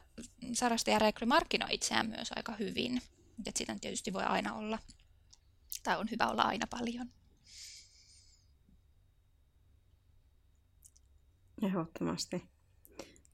Sarastia 0.52 0.98
Rekry 0.98 1.26
markkinoi 1.26 1.74
itseään 1.74 2.08
myös 2.08 2.32
aika 2.36 2.52
hyvin. 2.52 3.02
Että 3.46 3.58
sitä 3.58 3.76
tietysti 3.80 4.12
voi 4.12 4.22
aina 4.22 4.54
olla, 4.54 4.78
tai 5.82 5.96
on 5.96 6.10
hyvä 6.10 6.26
olla 6.26 6.42
aina 6.42 6.66
paljon. 6.66 7.08
Ehdottomasti. 11.62 12.53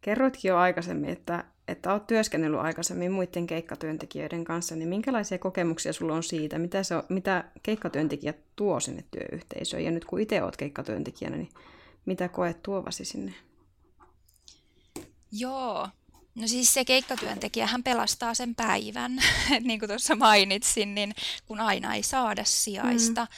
Kerroitkin 0.00 0.48
jo 0.48 0.56
aikaisemmin, 0.56 1.10
että, 1.10 1.44
että 1.68 1.92
olet 1.92 2.06
työskennellyt 2.06 2.60
aikaisemmin 2.60 3.12
muiden 3.12 3.46
keikkatyöntekijöiden 3.46 4.44
kanssa, 4.44 4.76
niin 4.76 4.88
minkälaisia 4.88 5.38
kokemuksia 5.38 5.92
sulla 5.92 6.14
on 6.14 6.22
siitä, 6.22 6.58
mitä, 6.58 6.82
se 6.82 6.96
on, 6.96 7.02
mitä 7.08 7.44
keikkatyöntekijät 7.62 8.36
tuo 8.56 8.80
sinne 8.80 9.04
työyhteisöön? 9.10 9.84
Ja 9.84 9.90
nyt 9.90 10.04
kun 10.04 10.20
itse 10.20 10.42
olet 10.42 10.56
keikkatyöntekijänä, 10.56 11.36
niin 11.36 11.50
mitä 12.06 12.28
koet 12.28 12.62
tuovasi 12.62 13.04
sinne? 13.04 13.34
Joo, 15.32 15.88
No 16.34 16.48
siis 16.48 16.74
se 16.74 16.84
keikkatyöntekijä 16.84 17.66
hän 17.66 17.82
pelastaa 17.82 18.34
sen 18.34 18.54
päivän, 18.54 19.22
niin 19.60 19.78
kuin 19.78 19.88
tuossa 19.88 20.16
mainitsin, 20.16 20.94
niin 20.94 21.14
kun 21.46 21.60
aina 21.60 21.94
ei 21.94 22.02
saada 22.02 22.44
sijaista, 22.44 23.20
mm. 23.24 23.28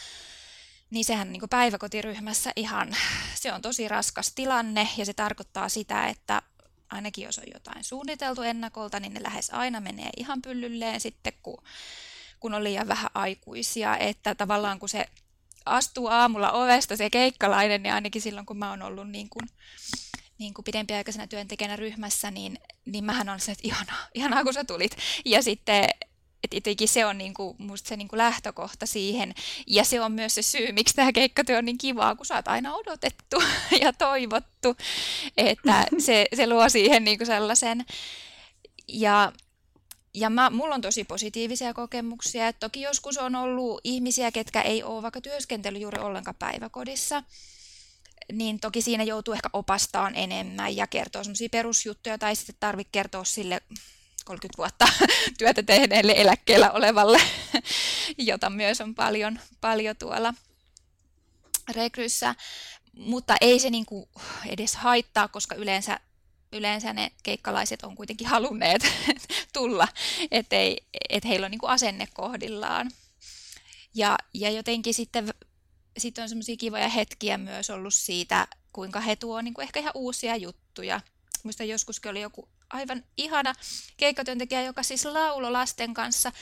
niin 0.91 1.05
sehän 1.05 1.33
niin 1.33 1.41
kuin 1.41 1.51
päiväkotiryhmässä 1.51 2.53
ihan, 2.57 2.97
se 3.35 3.53
on 3.53 3.63
tosi 3.63 3.89
raskas 3.89 4.33
tilanne 4.35 4.89
ja 4.97 5.05
se 5.05 5.13
tarkoittaa 5.13 5.69
sitä, 5.69 6.07
että 6.07 6.43
ainakin 6.93 7.25
jos 7.25 7.39
on 7.39 7.45
jotain 7.55 7.85
suunniteltu 7.85 8.43
ennakolta, 8.43 9.01
niin 9.01 9.15
ne 9.15 9.23
lähes 9.23 9.51
aina 9.51 9.81
menee 9.81 10.11
ihan 10.17 10.43
pyllylleen 10.43 11.01
sitten, 11.01 11.33
kun, 11.43 11.63
kun 12.41 12.55
on 12.55 12.65
liian 12.65 12.89
vähän 12.89 13.11
aikuisia, 13.15 13.97
että 13.97 14.35
tavallaan 14.35 14.79
kun 14.79 14.89
se 14.89 15.07
astuu 15.67 16.07
aamulla 16.07 16.51
ovesta 16.51 16.97
se 16.97 17.11
keikkalainen, 17.11 17.83
niin 17.83 17.95
ainakin 17.95 18.23
silloin 18.23 18.47
kun 18.47 18.59
mä 18.59 18.71
oon 18.71 18.83
ollut 18.83 19.11
niin 19.11 19.29
kuin 19.29 19.49
niin 20.39 20.55
kuin 20.55 20.65
pidempiaikaisena 20.65 21.27
työntekijänä 21.27 21.77
ryhmässä, 21.77 22.31
niin, 22.31 22.59
niin 22.85 23.05
mähän 23.05 23.29
on 23.29 23.41
se, 23.41 23.53
että 23.53 23.67
ihanaa, 23.67 24.09
ihanaa 24.15 24.45
kun 24.45 24.55
sä 24.55 24.65
tulit. 24.65 24.97
Ja 25.25 25.43
sitten 25.43 25.89
että 26.43 26.57
jotenkin 26.57 26.89
se 26.89 27.07
on 27.07 27.19
niin 27.19 27.35
kuin, 27.35 27.57
musta 27.59 27.89
se 27.89 27.97
niin 27.97 28.09
kuin 28.09 28.19
lähtökohta 28.19 28.87
siihen. 28.87 29.35
Ja 29.67 29.85
se 29.85 30.01
on 30.01 30.13
myös 30.13 30.35
se 30.35 30.43
syy, 30.43 30.73
miksi 30.73 30.95
tämä 30.95 31.13
keikkatyö 31.13 31.59
on 31.59 31.65
niin 31.65 31.79
kivaa, 31.79 32.17
kun 32.17 32.27
sä 32.27 32.35
oot 32.35 32.49
aina 32.49 32.75
odotettu 32.75 33.43
ja 33.83 33.93
toivottu. 33.93 34.77
Että 35.37 35.87
se, 36.07 36.27
se 36.37 36.47
luo 36.47 36.69
siihen 36.69 37.05
niin 37.05 37.19
kuin 37.19 37.27
sellaisen. 37.27 37.85
Ja, 38.89 39.33
ja 40.15 40.31
mä, 40.31 40.51
mulla 40.51 40.75
on 40.75 40.81
tosi 40.81 41.05
positiivisia 41.05 41.75
kokemuksia. 41.75 42.49
Et 42.49 42.57
toki 42.61 42.81
joskus 42.81 43.19
on 43.19 43.35
ollut 43.35 43.81
ihmisiä, 43.85 44.31
ketkä 44.31 44.63
ei 44.63 44.83
ole 44.83 45.03
vaikka 45.03 45.21
työskentely 45.21 45.79
juuri 45.79 45.99
ollenkaan 45.99 46.37
päiväkodissa 46.39 47.23
niin 48.33 48.61
toki 48.61 48.83
siinä 48.83 49.05
joutuu 49.05 49.35
ehkä 49.35 49.51
opastaan 49.53 50.17
enemmän 50.17 50.77
ja 50.77 50.87
kertoo 50.87 51.25
semmoisia 51.25 51.49
perusjuttuja 51.49 52.19
tai 52.19 52.37
sitten 52.37 52.57
tarvitse 52.61 52.89
kertoa 52.93 53.25
sille 53.25 53.61
30 54.25 54.59
vuotta 54.59 54.89
työtä 55.39 55.63
tehneelle 55.63 56.15
eläkkeellä 56.17 56.71
olevalle, 56.71 57.21
jota 58.19 58.51
myös 58.51 58.81
on 58.81 58.95
paljon, 58.95 59.41
paljon 59.61 59.97
tuolla 59.97 60.35
rekryssä. 61.75 62.35
Mutta 62.97 63.37
ei 63.41 63.59
se 63.59 63.71
niinku 63.71 64.09
edes 64.47 64.77
haittaa, 64.77 65.29
koska 65.29 65.55
yleensä, 65.55 66.01
yleensä 66.53 66.93
ne 66.93 67.13
keikkalaiset 67.23 67.83
on 67.83 67.97
kuitenkin 67.97 68.27
halunneet 68.27 68.83
tulla, 69.53 69.89
että 70.31 70.57
et 71.09 71.25
heillä 71.25 71.45
on 71.45 71.51
niinku 71.51 71.67
asenne 71.67 72.09
kohdillaan. 72.15 72.91
Ja, 73.95 74.19
ja 74.35 74.51
jotenkin 74.51 74.95
sitten 74.95 75.35
sitten 75.99 76.23
on 76.23 76.29
semmoisia 76.29 76.57
kivoja 76.57 76.89
hetkiä 76.89 77.39
myös 77.39 77.71
ollut 77.71 77.95
siitä, 77.95 78.49
kuinka 78.73 79.01
he 79.01 79.17
tuo 79.17 79.41
niin 79.41 79.55
kuin 79.55 79.63
ehkä 79.63 79.81
ihan 79.81 79.93
uusia 79.95 80.37
juttuja. 80.37 81.01
Muista 81.43 81.65
joskuskin 81.65 82.11
oli 82.11 82.21
joku 82.21 82.49
aivan 82.73 83.05
ihana 83.17 83.55
keikkatyöntekijä, 83.97 84.63
joka 84.63 84.83
siis 84.83 85.05
laulo 85.05 85.53
lasten 85.53 85.95
kanssa 85.95 86.33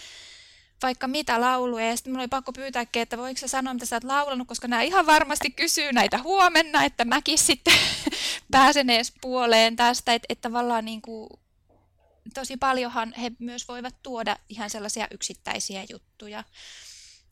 vaikka 0.82 1.08
mitä 1.08 1.40
lauluja, 1.40 1.88
ja 1.88 1.96
sitten 1.96 2.10
minulla 2.10 2.22
oli 2.22 2.28
pakko 2.28 2.52
pyytääkin, 2.52 3.02
että 3.02 3.18
voiko 3.18 3.38
sä 3.38 3.48
sanoa, 3.48 3.74
mitä 3.74 3.86
sä 3.86 3.96
oot 3.96 4.04
laulanut, 4.04 4.48
koska 4.48 4.68
nämä 4.68 4.82
ihan 4.82 5.06
varmasti 5.06 5.50
kysyy 5.50 5.92
näitä 5.92 6.22
huomenna, 6.22 6.84
että 6.84 7.04
mäkin 7.04 7.38
sitten 7.38 7.74
pääsen 8.52 8.90
edes 8.90 9.12
puoleen 9.20 9.76
tästä, 9.76 10.14
että, 10.14 10.26
että 10.28 10.48
tavallaan 10.48 10.84
niin 10.84 11.02
kuin, 11.02 11.30
tosi 12.34 12.56
paljonhan 12.56 13.14
he 13.14 13.32
myös 13.38 13.68
voivat 13.68 13.94
tuoda 14.02 14.36
ihan 14.48 14.70
sellaisia 14.70 15.08
yksittäisiä 15.10 15.84
juttuja 15.90 16.44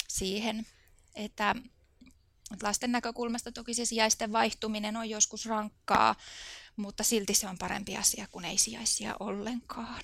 siihen, 0.09 0.67
että 1.15 1.55
Lasten 2.63 2.93
näkökulmasta 2.93 3.53
toki 3.53 3.75
se 3.75 3.85
sijaisten 3.85 4.33
vaihtuminen 4.33 4.97
on 4.97 5.11
joskus 5.11 5.47
rankkaa, 5.47 6.15
mutta 6.79 7.03
silti 7.03 7.35
se 7.35 7.49
on 7.49 7.59
parempi 7.59 7.97
asia 7.97 8.27
kuin 8.31 8.45
ei 8.45 8.59
sijaisia 8.59 9.17
ollenkaan. 9.21 10.01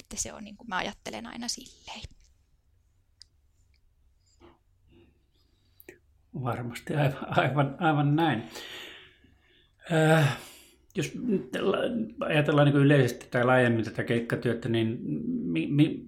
Että 0.00 0.16
se 0.16 0.32
on 0.32 0.44
niin 0.44 0.56
kuin 0.56 0.68
mä 0.68 0.76
ajattelen 0.76 1.26
aina 1.26 1.48
silleen. 1.48 2.02
Varmasti 6.42 6.94
aivan, 6.94 7.38
aivan, 7.38 7.76
aivan 7.80 8.16
näin. 8.16 8.42
Äh, 9.92 10.38
jos 10.94 11.12
ajatellaan 12.20 12.66
niin 12.66 12.76
yleisesti 12.76 13.26
tai 13.30 13.44
laajemmin 13.44 13.84
tätä 13.84 14.04
keikkatyötä, 14.04 14.68
niin 14.68 14.98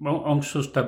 onko 0.01 0.43
sinusta 0.43 0.85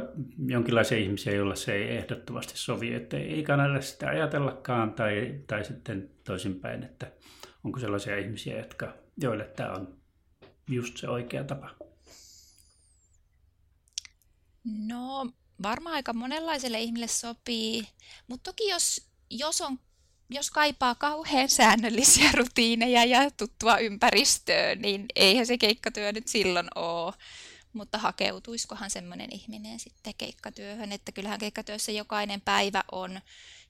jonkinlaisia 0.46 0.98
ihmisiä, 0.98 1.34
joilla 1.34 1.54
se 1.54 1.74
ei 1.74 1.96
ehdottomasti 1.96 2.58
sovi, 2.58 2.94
että 2.94 3.16
ei 3.16 3.42
kannata 3.42 3.80
sitä 3.80 4.08
ajatellakaan, 4.08 4.92
tai, 4.92 5.40
tai 5.46 5.64
sitten 5.64 6.10
toisinpäin, 6.24 6.84
että 6.84 7.12
onko 7.66 7.80
sellaisia 7.80 8.18
ihmisiä, 8.18 8.58
jotka, 8.58 8.94
joille 9.16 9.44
tämä 9.44 9.72
on 9.72 9.98
just 10.68 10.96
se 10.96 11.08
oikea 11.08 11.44
tapa? 11.44 11.70
No 14.64 15.30
varmaan 15.62 15.94
aika 15.94 16.12
monenlaiselle 16.12 16.80
ihmille 16.80 17.08
sopii, 17.08 17.88
mutta 18.28 18.50
toki 18.50 18.68
jos, 18.68 19.06
jos 19.30 19.60
on 19.60 19.78
jos 20.30 20.50
kaipaa 20.50 20.94
kauhean 20.94 21.48
säännöllisiä 21.48 22.30
rutiineja 22.34 23.04
ja 23.04 23.30
tuttua 23.30 23.78
ympäristöä, 23.78 24.74
niin 24.74 25.06
eihän 25.16 25.46
se 25.46 25.58
keikkatyö 25.58 26.12
nyt 26.12 26.28
silloin 26.28 26.68
ole. 26.74 27.14
Mutta 27.72 27.98
hakeutuiskohan 27.98 28.90
semmoinen 28.90 29.32
ihminen 29.32 29.80
sitten 29.80 30.14
keikkatyöhön, 30.18 30.92
että 30.92 31.12
kyllähän 31.12 31.38
keikkatyössä 31.38 31.92
jokainen 31.92 32.40
päivä 32.40 32.84
on 32.92 33.20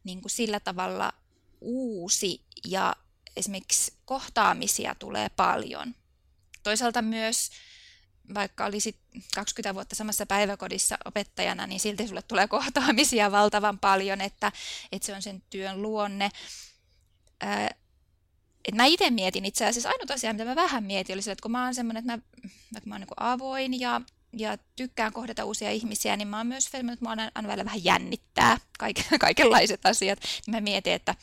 niin 0.05 0.21
kuin 0.21 0.31
sillä 0.31 0.61
tavalla 0.61 1.13
uusi 1.61 2.41
ja 2.65 2.97
esimerkiksi 3.37 3.93
kohtaamisia 4.05 4.95
tulee 4.95 5.29
paljon. 5.29 5.95
Toisaalta 6.63 7.03
myös 7.03 7.51
vaikka 8.35 8.65
olisit 8.65 8.97
20 9.35 9.75
vuotta 9.75 9.95
samassa 9.95 10.27
päiväkodissa 10.27 10.99
opettajana, 11.05 11.67
niin 11.67 11.81
silti 11.81 12.09
sulle 12.09 12.23
tulee 12.23 12.49
kohtaamisia 12.49 13.33
valtavan 13.33 13.79
paljon, 13.79 14.21
että, 14.21 14.53
että 14.93 15.07
se 15.07 15.15
on 15.15 15.23
sen 15.23 15.43
työn 15.51 15.83
luonne. 15.83 16.31
Ää, 17.41 17.71
et 18.65 18.75
mä 18.75 18.85
itse 18.85 19.11
mietin 19.11 19.45
itse 19.45 19.67
asiassa, 19.67 19.89
ainut 19.89 20.11
asia, 20.11 20.33
mitä 20.33 20.45
mä 20.45 20.57
vähän 20.57 20.85
mietin, 20.85 21.15
oli 21.15 21.23
se, 21.23 21.33
että 21.33 21.43
kun 21.43 21.51
mä 21.51 21.65
oon 21.65 21.75
semmoinen, 21.75 22.01
että 22.01 22.13
mä, 22.17 22.81
mä 22.85 22.95
oon 22.95 23.01
niin 23.01 23.09
avoin 23.17 23.81
ja, 23.81 24.01
ja 24.33 24.59
tykkään 24.77 25.13
kohdata 25.13 25.45
uusia 25.45 25.71
ihmisiä, 25.71 26.17
niin 26.17 26.29
mä 26.29 26.37
oon 26.37 26.47
myös 26.47 26.65
semmoinen, 26.65 26.93
että 26.93 27.05
mä 27.05 27.11
oon 27.11 27.31
aina 27.35 27.49
välillä 27.49 27.65
vähän 27.65 27.85
jännittää 27.85 28.59
kaik, 28.79 28.97
kaikenlaiset 29.21 29.87
asiat. 29.87 30.19
Niin 30.47 30.57
mä 30.57 30.61
mietin, 30.61 30.93
että 30.93 31.15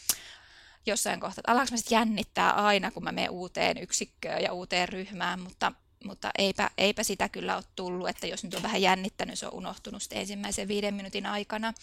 jossain 0.85 1.19
kohtaa, 1.19 1.41
että 1.41 1.51
alkaako 1.51 1.71
mä 1.71 1.77
sitten 1.77 1.95
jännittää 1.95 2.51
aina, 2.51 2.91
kun 2.91 3.03
mä 3.03 3.11
menen 3.11 3.31
uuteen 3.31 3.77
yksikköön 3.77 4.43
ja 4.43 4.53
uuteen 4.53 4.89
ryhmään, 4.89 5.39
mutta 5.39 5.71
mutta 6.03 6.31
eipä, 6.37 6.69
eipä 6.77 7.03
sitä 7.03 7.29
kyllä 7.29 7.55
ole 7.55 7.63
tullut, 7.75 8.09
että 8.09 8.27
jos 8.27 8.43
nyt 8.43 8.53
on 8.53 8.63
vähän 8.63 8.81
jännittänyt, 8.81 9.39
se 9.39 9.47
on 9.47 9.53
unohtunut 9.53 10.03
ensimmäisen 10.11 10.67
viiden 10.67 10.93
minuutin 10.93 11.25
aikana. 11.25 11.73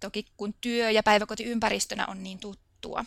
Toki 0.00 0.26
kun 0.36 0.54
työ 0.60 0.90
ja 0.90 1.02
päiväkoti 1.02 1.44
ympäristönä 1.44 2.06
on 2.06 2.22
niin 2.22 2.38
tuttua. 2.38 3.04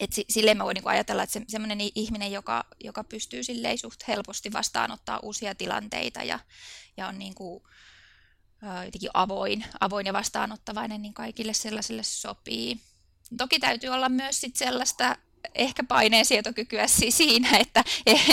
Et 0.00 0.10
silleen 0.28 0.56
mä 0.56 0.64
voin 0.64 0.74
niinku 0.74 0.88
ajatella, 0.88 1.22
että 1.22 1.32
se, 1.32 1.42
semmoinen 1.48 1.78
ihminen, 1.94 2.32
joka, 2.32 2.64
joka 2.84 3.04
pystyy 3.04 3.42
silleen 3.42 3.78
suht 3.78 4.08
helposti 4.08 4.52
vastaanottaa 4.52 5.20
uusia 5.22 5.54
tilanteita 5.54 6.22
ja, 6.22 6.38
ja 6.96 7.08
on 7.08 7.18
niinku, 7.18 7.68
jotenkin 8.84 9.10
avoin, 9.14 9.64
avoin 9.80 10.06
ja 10.06 10.12
vastaanottavainen, 10.12 11.02
niin 11.02 11.14
kaikille 11.14 11.52
sellaisille 11.54 12.02
sopii. 12.02 12.80
Toki 13.36 13.58
täytyy 13.58 13.90
olla 13.90 14.08
myös 14.08 14.40
sit 14.40 14.56
sellaista 14.56 15.16
ehkä 15.54 15.84
paineensietokykyä 15.84 16.86
siinä, 16.86 17.48
että, 17.58 17.84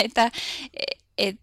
että 0.04 0.30
et, 1.18 1.36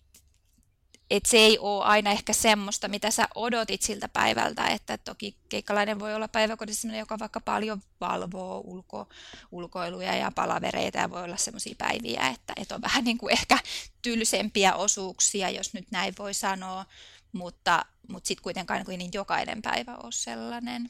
et 1.09 1.25
se 1.25 1.37
ei 1.37 1.59
ole 1.59 1.83
aina 1.83 2.11
ehkä 2.11 2.33
semmoista, 2.33 2.87
mitä 2.87 3.11
sä 3.11 3.27
odotit 3.35 3.81
siltä 3.81 4.09
päivältä, 4.09 4.67
että 4.67 4.97
toki 4.97 5.35
keikkalainen 5.49 5.99
voi 5.99 6.15
olla 6.15 6.27
päiväkodissa 6.27 6.81
sellainen, 6.81 6.99
joka 6.99 7.19
vaikka 7.19 7.41
paljon 7.41 7.81
valvoo 8.01 8.61
ulko, 8.65 9.09
ulkoiluja 9.51 10.15
ja 10.15 10.31
palavereita 10.31 10.97
ja 10.97 11.09
voi 11.09 11.23
olla 11.23 11.37
semmoisia 11.37 11.75
päiviä, 11.77 12.27
että, 12.27 12.53
että 12.55 12.75
on 12.75 12.81
vähän 12.81 13.03
niin 13.03 13.17
kuin 13.17 13.33
ehkä 13.33 13.57
tylsempiä 14.01 14.75
osuuksia, 14.75 15.49
jos 15.49 15.73
nyt 15.73 15.91
näin 15.91 16.13
voi 16.19 16.33
sanoa, 16.33 16.85
mutta, 17.31 17.85
mutta 18.07 18.27
sitten 18.27 18.43
kuitenkaan 18.43 18.85
niin 18.87 19.13
jokainen 19.13 19.61
päivä 19.61 19.95
on 19.95 20.13
sellainen. 20.13 20.89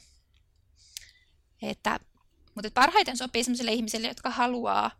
Että 1.62 2.00
mutta 2.56 2.72
parhaiten 2.74 3.18
sopii 3.18 3.44
sellaisille 3.44 3.74
ihmisille, 3.74 4.08
jotka 4.08 4.30
haluaa, 4.30 4.92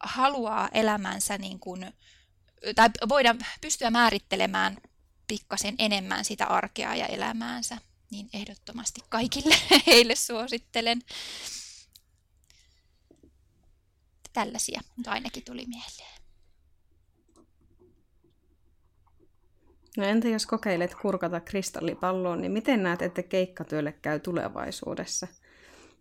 haluaa 0.00 0.68
elämänsä 0.72 1.38
niin 1.38 1.60
kuin, 1.60 1.92
tai 2.74 2.90
voida 3.08 3.34
pystyä 3.60 3.90
määrittelemään 3.90 4.76
pikkasen 5.26 5.74
enemmän 5.78 6.24
sitä 6.24 6.46
arkea 6.46 6.94
ja 6.94 7.06
elämäänsä, 7.06 7.78
niin 8.10 8.28
ehdottomasti 8.32 9.00
kaikille 9.08 9.54
heille 9.86 10.14
suosittelen. 10.14 11.02
Tällaisia 14.32 14.80
mutta 14.96 15.10
ainakin 15.10 15.44
tuli 15.44 15.66
mieleen. 15.66 16.18
No 19.96 20.04
entä 20.04 20.28
jos 20.28 20.46
kokeilet 20.46 20.94
kurkata 20.94 21.40
kristallipalloon, 21.40 22.40
niin 22.40 22.52
miten 22.52 22.82
näet, 22.82 23.02
että 23.02 23.22
keikkatyölle 23.22 23.92
käy 23.92 24.20
tulevaisuudessa? 24.20 25.26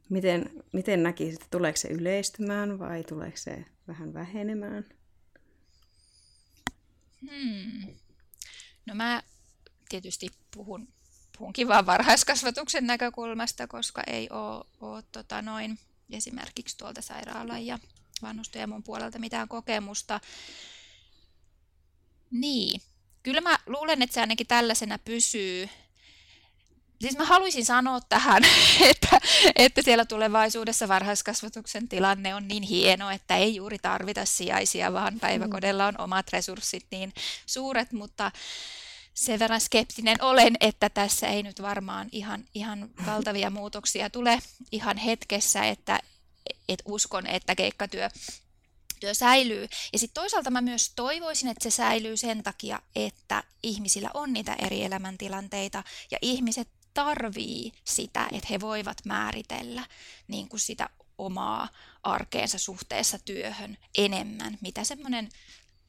Miten, 0.10 0.64
miten 0.74 1.04
näkisit, 1.04 1.48
tuleeko 1.52 1.78
se 1.78 1.88
yleistymään 1.88 2.80
vai 2.80 3.04
tuleeko 3.04 3.38
se 3.38 3.66
vähän 3.88 4.14
vähenemään? 4.14 4.86
Hmm. 7.22 7.96
No 8.86 8.96
mä 8.96 9.24
tietysti 9.90 10.28
puhun, 10.56 10.88
puhunkin 11.38 11.68
vaan 11.68 11.86
varhaiskasvatuksen 11.86 12.88
näkökulmasta, 12.88 13.68
koska 13.68 14.04
ei 14.08 14.30
ole, 14.30 15.04
tota 15.12 15.42
noin, 15.42 15.80
esimerkiksi 16.10 16.78
tuolta 16.78 17.02
sairaalan 17.02 17.66
ja 17.66 17.80
vanhusten 18.22 18.60
ja 18.60 18.68
mun 18.68 18.84
puolelta 18.84 19.20
mitään 19.20 19.48
kokemusta. 19.48 20.20
Niin, 22.32 22.82
kyllä 23.24 23.42
mä 23.42 23.60
luulen, 23.66 24.02
että 24.02 24.14
se 24.14 24.22
ainakin 24.22 24.48
tällaisena 24.48 25.00
pysyy. 25.00 25.70
Siis 27.02 27.18
mä 27.18 27.26
haluaisin 27.26 27.66
sanoa 27.66 28.00
tähän, 28.10 28.44
että, 28.92 29.20
että 29.56 29.82
siellä 29.82 30.06
tulevaisuudessa 30.06 30.88
varhaiskasvatuksen 30.88 31.88
tilanne 31.88 32.36
on 32.36 32.48
niin 32.48 32.64
hieno, 32.64 33.10
että 33.10 33.38
ei 33.38 33.56
juuri 33.56 33.80
tarvita 33.80 34.26
sijaisia, 34.26 34.94
vaan 34.94 35.20
päiväkodella 35.20 35.88
on 35.88 36.00
omat 36.00 36.30
resurssit 36.34 36.86
niin 36.92 37.14
suuret, 37.46 37.92
mutta 37.92 38.32
sen 39.14 39.40
verran 39.40 39.62
skeptinen 39.62 40.24
olen, 40.24 40.56
että 40.60 40.90
tässä 40.90 41.28
ei 41.28 41.44
nyt 41.44 41.62
varmaan 41.62 42.10
ihan, 42.12 42.46
ihan 42.54 42.90
valtavia 43.06 43.50
muutoksia 43.50 44.10
tule 44.10 44.40
ihan 44.72 44.98
hetkessä, 44.98 45.66
että 45.66 46.00
et 46.70 46.82
uskon, 46.86 47.28
että 47.28 47.56
keikkatyö 47.56 48.10
työ 49.00 49.14
säilyy. 49.14 49.68
Ja 49.94 50.00
sitten 50.00 50.22
toisaalta 50.22 50.52
mä 50.52 50.62
myös 50.62 50.92
toivoisin, 50.96 51.50
että 51.50 51.64
se 51.64 51.76
säilyy 51.76 52.18
sen 52.18 52.44
takia, 52.44 52.82
että 52.96 53.44
ihmisillä 53.64 54.10
on 54.14 54.34
niitä 54.34 54.56
eri 54.60 54.84
elämäntilanteita 54.84 55.84
ja 56.12 56.18
ihmiset 56.22 56.68
tarvii 56.98 57.72
sitä, 57.84 58.28
että 58.32 58.48
he 58.50 58.60
voivat 58.60 59.06
määritellä 59.06 59.88
niin 60.28 60.50
kuin 60.50 60.60
sitä 60.60 60.90
omaa 61.18 61.70
arkeensa 62.04 62.58
suhteessa 62.58 63.20
työhön 63.20 63.78
enemmän, 63.98 64.58
mitä 64.62 64.84
semmoinen 64.84 65.30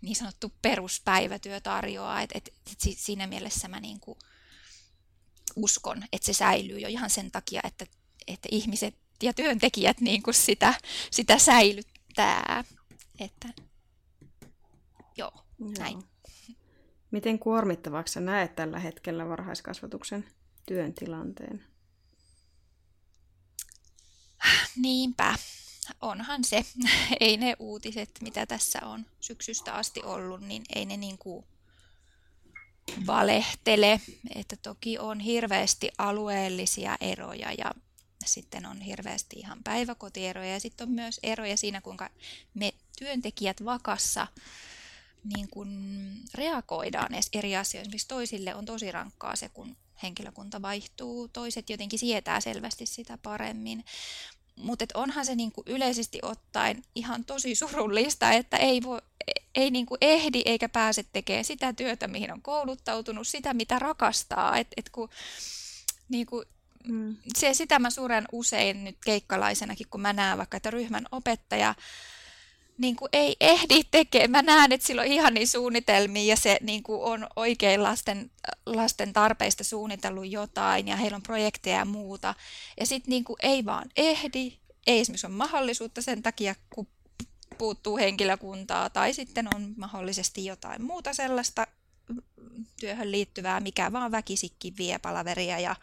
niin 0.01 0.16
sanottu 0.16 0.53
peruspäivätyö 0.62 1.61
tarjoaa. 1.61 2.23
Et, 2.23 2.31
et, 2.35 2.49
et 2.73 2.79
siinä 2.97 3.27
mielessä 3.27 3.68
mä 3.68 3.81
niin 3.81 4.01
kuin 4.01 4.18
uskon, 5.57 6.05
että 6.12 6.27
se 6.27 6.33
säilyy 6.33 6.79
jo 6.79 6.88
ihan 6.88 7.11
sen 7.11 7.31
takia, 7.31 7.61
että, 7.64 7.87
että 8.27 8.49
ihmiset 8.53 8.94
ja 9.23 9.33
työntekijät 9.33 10.01
niin 10.01 10.23
kuin 10.23 10.35
sitä, 10.35 10.75
sitä 11.11 11.38
säilyttää. 11.38 12.64
Että, 13.21 13.49
joo, 15.16 15.33
joo. 15.59 15.73
näin. 15.79 16.03
Miten 17.11 17.38
kuormittavaksi 17.38 18.21
näet 18.21 18.57
tällä 18.57 18.79
hetkellä 18.79 19.29
varhaiskasvatuksen 19.29 20.38
työn 20.69 20.95
tilanteen? 20.95 21.65
Niinpä, 24.77 25.35
onhan 26.01 26.45
se. 26.45 26.65
Ei 27.21 27.37
ne 27.37 27.57
uutiset, 27.59 28.11
mitä 28.21 28.47
tässä 28.47 28.79
on 28.83 29.07
syksystä 29.21 29.75
asti 29.75 30.03
ollut, 30.03 30.41
niin 30.41 30.63
ei 30.75 30.87
ne 30.87 30.97
niin 30.97 31.19
kuin 31.19 31.47
valehtele. 33.07 34.01
Että 34.35 34.57
toki 34.57 34.99
on 34.99 35.21
hirveästi 35.21 35.91
alueellisia 35.99 36.97
eroja 37.01 37.53
ja 37.53 37.75
sitten 38.25 38.67
on 38.67 38.81
hirveästi 38.81 39.37
ihan 39.39 39.63
päiväkotieroja 39.65 40.53
ja 40.53 40.61
sitten 40.61 40.89
on 40.89 40.95
myös 40.95 41.21
eroja 41.23 41.57
siinä, 41.57 41.81
kuinka 41.81 42.11
me 42.55 42.73
työntekijät 42.99 43.65
vakassa 43.65 44.27
niin 45.35 45.49
kun 45.51 45.69
reagoidaan 46.35 47.13
eri 47.33 47.57
asioihin. 47.57 47.83
Esimerkiksi 47.83 48.09
toisille 48.09 48.55
on 48.55 48.65
tosi 48.65 48.93
rankkaa 48.93 49.37
se, 49.37 49.49
kun 49.49 49.77
henkilökunta 50.03 50.63
vaihtuu, 50.63 51.29
toiset 51.29 51.71
jotenkin 51.71 51.99
sietää 51.99 52.41
selvästi 52.41 52.87
sitä 52.87 53.19
paremmin. 53.23 53.85
Mutta 54.57 54.85
onhan 54.95 55.27
se 55.27 55.35
niinku 55.35 55.63
yleisesti 55.67 56.19
ottaen 56.23 56.85
ihan 56.95 57.25
tosi 57.25 57.55
surullista, 57.55 58.33
että 58.33 58.57
ei, 58.57 58.83
voi, 58.83 58.99
ei 59.55 59.71
niinku 59.71 59.97
ehdi 60.01 60.43
eikä 60.45 60.69
pääse 60.69 61.05
tekemään 61.13 61.45
sitä 61.45 61.73
työtä, 61.73 62.09
mihin 62.09 62.33
on 62.33 62.43
kouluttautunut, 62.43 63.29
sitä 63.29 63.55
mitä 63.55 63.79
rakastaa. 63.79 64.57
Et, 64.57 64.69
et 64.77 64.91
kun, 64.91 65.09
niinku, 66.09 66.45
mm. 66.85 67.17
se, 67.37 67.55
sitä 67.55 67.79
mä 67.79 67.91
suren 67.91 68.25
usein 68.33 68.85
nyt 68.85 68.97
keikkalaisenakin, 69.05 69.87
kun 69.91 70.01
mä 70.01 70.13
näen 70.13 70.39
vaikka, 70.39 70.57
että 70.57 70.71
ryhmän 70.71 71.07
opettaja 71.13 71.75
niin 72.79 72.97
kuin 72.97 73.09
ei 73.12 73.37
ehdi 73.41 73.85
tekemään. 73.91 74.31
Mä 74.47 74.53
näen, 74.53 74.73
että 74.73 74.87
sillä 74.87 75.03
on 75.03 75.09
ihania 75.09 75.47
suunnitelmia 75.47 76.25
ja 76.25 76.37
se 76.37 76.59
niin 76.61 76.83
kuin 76.83 77.03
on 77.03 77.27
oikein 77.37 77.83
lasten, 77.83 78.31
lasten 78.67 79.12
tarpeista 79.12 79.64
suunnitellut 79.64 80.31
jotain 80.31 80.88
ja 80.88 80.97
heillä 80.97 81.17
on 81.17 81.23
projekteja 81.23 81.77
ja 81.77 81.85
muuta. 81.85 82.35
Ja 82.81 82.87
sitten 82.87 83.11
niin 83.11 83.25
ei 83.43 83.64
vaan 83.64 83.91
ehdi, 83.97 84.59
ei 84.87 85.01
esimerkiksi 85.01 85.27
ole 85.27 85.35
mahdollisuutta 85.35 86.03
sen 86.03 86.23
takia, 86.23 86.55
kun 86.71 86.87
puuttuu 87.59 87.97
henkilökuntaa 87.97 88.91
tai 88.91 89.14
sitten 89.14 89.49
on 89.55 89.75
mahdollisesti 89.77 90.45
jotain 90.45 90.83
muuta 90.83 91.14
sellaista 91.14 91.67
työhön 92.81 93.12
liittyvää, 93.12 93.61
mikä 93.61 93.93
vaan 93.93 94.12
väkisikkin 94.12 94.77
vie 94.77 94.99
palaveria 94.99 95.59
ja, 95.59 95.77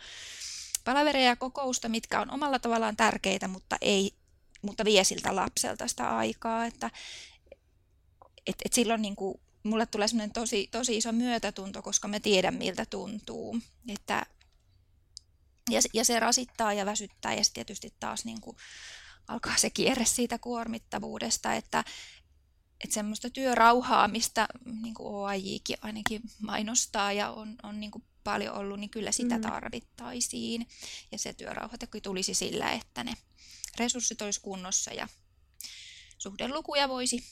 palaveria 0.83 1.23
ja 1.23 1.35
kokousta, 1.35 1.89
mitkä 1.89 2.21
on 2.21 2.31
omalla 2.31 2.59
tavallaan 2.59 2.95
tärkeitä, 2.95 3.47
mutta 3.47 3.77
ei 3.81 4.13
mutta 4.65 4.85
vie 4.85 5.03
siltä 5.03 5.35
lapselta 5.35 5.87
sitä 5.87 6.17
aikaa, 6.17 6.65
että 6.65 6.91
et, 8.47 8.55
et 8.65 8.73
silloin 8.73 9.01
niin 9.01 9.15
kuin, 9.15 9.39
mulle 9.63 9.85
tulee 9.85 10.07
semmoinen 10.07 10.33
tosi, 10.33 10.67
tosi 10.71 10.97
iso 10.97 11.11
myötätunto, 11.11 11.81
koska 11.81 12.07
mä 12.07 12.19
tiedän 12.19 12.55
miltä 12.55 12.85
tuntuu. 12.85 13.57
Että, 13.89 14.25
ja, 15.69 15.79
ja 15.93 16.05
se 16.05 16.19
rasittaa 16.19 16.73
ja 16.73 16.85
väsyttää 16.85 17.33
ja 17.33 17.43
tietysti 17.53 17.93
taas 17.99 18.25
niin 18.25 18.41
kuin, 18.41 18.57
alkaa 19.27 19.57
se 19.57 19.69
kierre 19.69 20.05
siitä 20.05 20.39
kuormittavuudesta, 20.39 21.53
että, 21.53 21.83
että 22.83 22.93
semmoista 22.93 23.29
työrauhaa, 23.29 24.07
mistä 24.07 24.47
niin 24.81 24.93
kuin 24.93 25.07
OAJkin 25.07 25.77
ainakin 25.81 26.21
mainostaa 26.41 27.11
ja 27.11 27.31
on, 27.31 27.55
on 27.63 27.79
niin 27.79 27.91
kuin 27.91 28.03
paljon 28.23 28.55
ollut, 28.55 28.79
niin 28.79 28.89
kyllä 28.89 29.11
sitä 29.11 29.35
mm. 29.35 29.41
tarvittaisiin. 29.41 30.67
Ja 31.11 31.17
se 31.17 31.33
työrauha 31.33 31.75
tulisi 32.03 32.33
sillä, 32.33 32.71
että 32.71 33.03
ne 33.03 33.13
resurssit 33.79 34.21
olisi 34.21 34.41
kunnossa 34.41 34.93
ja 34.93 35.07
suhdelukuja 36.17 36.89
voisi, 36.89 37.23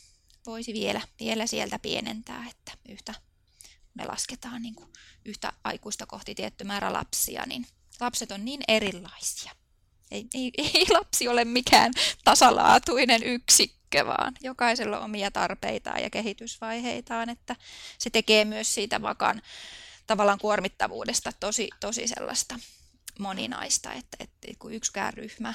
voisi 0.45 0.73
vielä, 0.73 1.01
vielä 1.19 1.47
sieltä 1.47 1.79
pienentää, 1.79 2.45
että 2.49 2.71
yhtä 2.89 3.13
me 3.93 4.05
lasketaan 4.05 4.61
niin 4.61 4.75
kuin 4.75 4.89
yhtä 5.25 5.53
aikuista 5.63 6.05
kohti 6.05 6.35
tietty 6.35 6.63
määrä 6.63 6.93
lapsia, 6.93 7.43
niin 7.45 7.67
lapset 7.99 8.31
on 8.31 8.45
niin 8.45 8.61
erilaisia. 8.67 9.51
Ei, 10.11 10.27
ei, 10.33 10.51
ei 10.73 10.85
lapsi 10.89 11.27
ole 11.27 11.45
mikään 11.45 11.93
tasalaatuinen 12.23 13.23
yksikkö, 13.23 14.05
vaan 14.05 14.33
jokaisella 14.41 14.97
on 14.97 15.03
omia 15.03 15.31
tarpeitaan 15.31 16.03
ja 16.03 16.09
kehitysvaiheitaan, 16.09 17.29
että 17.29 17.55
se 17.97 18.09
tekee 18.09 18.45
myös 18.45 18.73
siitä 18.73 19.01
vakan 19.01 19.41
tavallaan 20.07 20.39
kuormittavuudesta 20.39 21.31
tosi, 21.39 21.69
tosi 21.79 22.07
sellaista 22.07 22.59
moninaista, 23.19 23.93
että, 23.93 24.17
että 24.19 24.47
kun 24.59 24.73
yksikään 24.73 25.13
ryhmä 25.13 25.53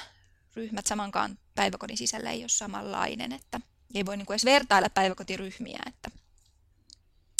ryhmät 0.55 0.87
samankaan 0.87 1.37
päiväkodin 1.55 1.97
sisällä 1.97 2.31
ei 2.31 2.41
ole 2.41 2.49
samanlainen, 2.49 3.31
että 3.31 3.59
ei 3.95 4.05
voi 4.05 4.17
niin 4.17 4.25
kuin 4.25 4.35
edes 4.35 4.45
vertailla 4.45 4.89
päiväkotiryhmiä, 4.89 5.79
että, 5.85 6.09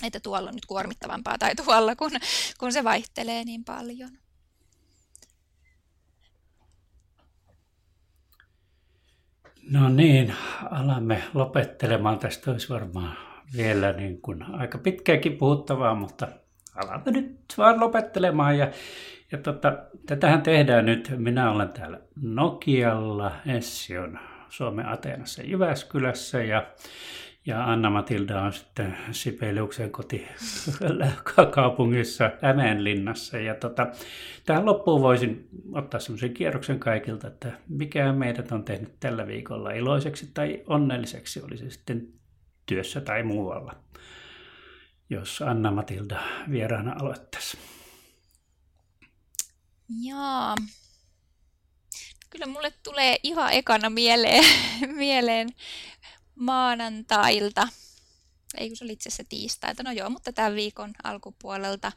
että 0.03 0.19
tuolla 0.19 0.49
on 0.49 0.55
nyt 0.55 0.65
kuormittavampaa 0.65 1.37
tai 1.37 1.55
tuolla, 1.55 1.95
kun, 1.95 2.11
kun 2.57 2.73
se 2.73 2.83
vaihtelee 2.83 3.43
niin 3.43 3.63
paljon. 3.63 4.09
No 9.69 9.89
niin, 9.89 10.35
alamme 10.71 11.23
lopettelemaan. 11.33 12.19
Tästä 12.19 12.51
olisi 12.51 12.69
varmaan 12.69 13.17
vielä 13.57 13.93
niin 13.93 14.21
kuin 14.21 14.43
aika 14.43 14.77
pitkääkin 14.77 15.37
puhuttavaa, 15.37 15.95
mutta 15.95 16.27
alamme 16.75 17.11
nyt 17.11 17.53
vaan 17.57 17.79
lopettelemaan 17.79 18.57
ja 18.57 18.71
ja 19.31 19.37
tota, 19.37 19.77
tätähän 20.05 20.41
tehdään 20.41 20.85
nyt. 20.85 21.13
Minä 21.17 21.51
olen 21.51 21.69
täällä 21.69 21.99
Nokialla, 22.21 23.31
Essi 23.45 23.97
on 23.97 24.19
Suomen 24.49 24.89
Ateenassa 24.89 25.43
Jyväskylässä 25.43 26.43
ja, 26.43 26.67
ja 27.45 27.71
Anna-Matilda 27.71 28.41
on 28.41 28.53
sitten 28.53 28.97
Sibeliuksen 29.11 29.91
kotikaupungissa 29.91 32.31
Hämeenlinnassa. 32.41 33.37
Ja 33.37 33.55
tota, 33.55 33.87
tähän 34.45 34.65
loppuun 34.65 35.01
voisin 35.01 35.49
ottaa 35.73 35.99
semmoisen 35.99 36.33
kierroksen 36.33 36.79
kaikilta, 36.79 37.27
että 37.27 37.51
mikä 37.67 38.13
meidät 38.13 38.51
on 38.51 38.63
tehnyt 38.63 38.99
tällä 38.99 39.27
viikolla 39.27 39.71
iloiseksi 39.71 40.31
tai 40.33 40.63
onnelliseksi, 40.67 41.41
oli 41.41 41.57
se 41.57 41.69
sitten 41.69 42.07
työssä 42.65 43.01
tai 43.01 43.23
muualla. 43.23 43.75
Jos 45.09 45.41
Anna-Matilda 45.41 46.19
vieraana 46.51 46.95
aloittaisi. 46.99 47.78
Jaa. 49.89 50.55
Kyllä 52.29 52.45
mulle 52.45 52.71
tulee 52.83 53.17
ihan 53.23 53.53
ekana 53.53 53.89
mieleen, 53.89 54.45
mieleen 54.95 55.49
maanantailta. 56.35 57.67
Ei 58.57 58.67
kun 58.67 58.77
se 58.77 58.83
oli 58.83 58.93
itse 58.93 59.09
asiassa. 59.09 59.83
No 59.83 59.91
joo, 59.91 60.09
mutta 60.09 60.33
tämän 60.33 60.55
viikon 60.55 60.93
alkupuolelta 61.03 61.91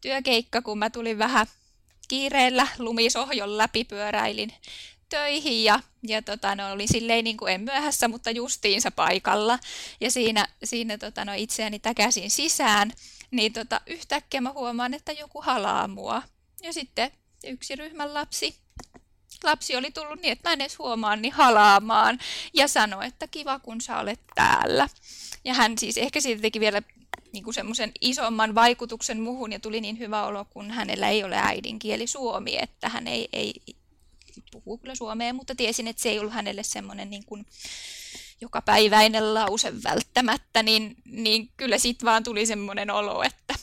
työkeikka, 0.00 0.62
kun 0.62 0.78
mä 0.78 0.90
tulin 0.90 1.18
vähän 1.18 1.46
kiireellä 2.08 2.66
lumisohjon 2.78 3.58
läpi 3.58 3.84
pyöräilin 3.84 4.52
töihin 5.08 5.64
ja, 5.64 5.80
ja 6.02 6.22
tota, 6.22 6.54
no, 6.54 6.72
olin 6.72 6.88
silleen 6.88 7.24
niin 7.24 7.36
kuin 7.36 7.54
en 7.54 7.60
myöhässä, 7.60 8.08
mutta 8.08 8.30
justiinsa 8.30 8.90
paikalla. 8.90 9.58
Ja 10.00 10.10
siinä, 10.10 10.48
siinä 10.64 10.98
tota, 10.98 11.24
no, 11.24 11.32
itseäni 11.36 11.78
täkäsin 11.78 12.30
sisään, 12.30 12.92
niin 13.30 13.52
tota, 13.52 13.80
yhtäkkiä 13.86 14.40
mä 14.40 14.52
huomaan, 14.52 14.94
että 14.94 15.12
joku 15.12 15.42
halaa 15.42 15.88
mua. 15.88 16.22
Ja 16.64 16.72
sitten 16.72 17.10
yksi 17.44 17.76
ryhmän 17.76 18.14
lapsi 18.14 18.56
lapsi 19.44 19.76
oli 19.76 19.90
tullut 19.90 20.22
niin, 20.22 20.32
että 20.32 20.48
mä 20.48 20.52
en 20.52 20.60
edes 20.60 20.78
huomaa, 20.78 21.16
niin 21.16 21.32
halaamaan 21.32 22.18
ja 22.54 22.68
sanoi, 22.68 23.06
että 23.06 23.28
kiva 23.28 23.58
kun 23.58 23.80
sä 23.80 23.98
olet 23.98 24.20
täällä. 24.34 24.88
Ja 25.44 25.54
hän 25.54 25.78
siis 25.78 25.98
ehkä 25.98 26.20
siitä 26.20 26.42
teki 26.42 26.60
vielä 26.60 26.82
niin 27.32 27.44
kuin 27.44 27.54
semmoisen 27.54 27.92
isomman 28.00 28.54
vaikutuksen 28.54 29.20
muhun 29.20 29.52
ja 29.52 29.60
tuli 29.60 29.80
niin 29.80 29.98
hyvä 29.98 30.26
olo, 30.26 30.44
kun 30.44 30.70
hänellä 30.70 31.08
ei 31.08 31.24
ole 31.24 31.36
äidinkieli 31.36 32.06
suomi, 32.06 32.56
että 32.58 32.88
hän 32.88 33.06
ei, 33.06 33.28
ei 33.32 33.54
puhu 34.50 34.78
kyllä 34.78 34.94
suomea, 34.94 35.32
mutta 35.32 35.54
tiesin, 35.54 35.88
että 35.88 36.02
se 36.02 36.08
ei 36.08 36.18
ollut 36.18 36.34
hänelle 36.34 36.62
semmoinen 36.62 37.10
niin 37.10 37.24
kuin 37.24 37.46
jokapäiväinen 38.40 39.34
lause 39.34 39.82
välttämättä, 39.82 40.62
niin, 40.62 40.96
niin 41.04 41.50
kyllä 41.56 41.78
siitä 41.78 42.06
vaan 42.06 42.24
tuli 42.24 42.46
semmoinen 42.46 42.90
olo, 42.90 43.22
että, 43.22 43.54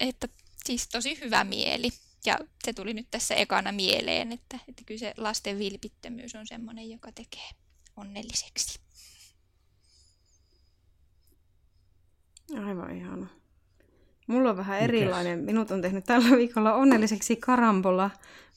että 0.00 0.28
siis 0.64 0.88
tosi 0.88 1.20
hyvä 1.20 1.44
mieli. 1.44 1.90
Ja 2.26 2.38
se 2.64 2.72
tuli 2.72 2.94
nyt 2.94 3.06
tässä 3.10 3.34
ekana 3.34 3.72
mieleen, 3.72 4.32
että, 4.32 4.58
että 4.68 4.82
kyllä 4.86 4.98
se 4.98 5.14
lasten 5.16 5.58
vilpittömyys 5.58 6.34
on 6.34 6.46
semmoinen, 6.46 6.90
joka 6.90 7.12
tekee 7.12 7.48
onnelliseksi. 7.96 8.80
Aivan 12.66 12.96
ihana. 12.96 13.26
Mulla 14.26 14.50
on 14.50 14.56
vähän 14.56 14.80
erilainen. 14.80 15.38
Minut 15.38 15.70
on 15.70 15.82
tehnyt 15.82 16.04
tällä 16.04 16.36
viikolla 16.36 16.74
onnelliseksi 16.74 17.36
karambola. 17.36 18.10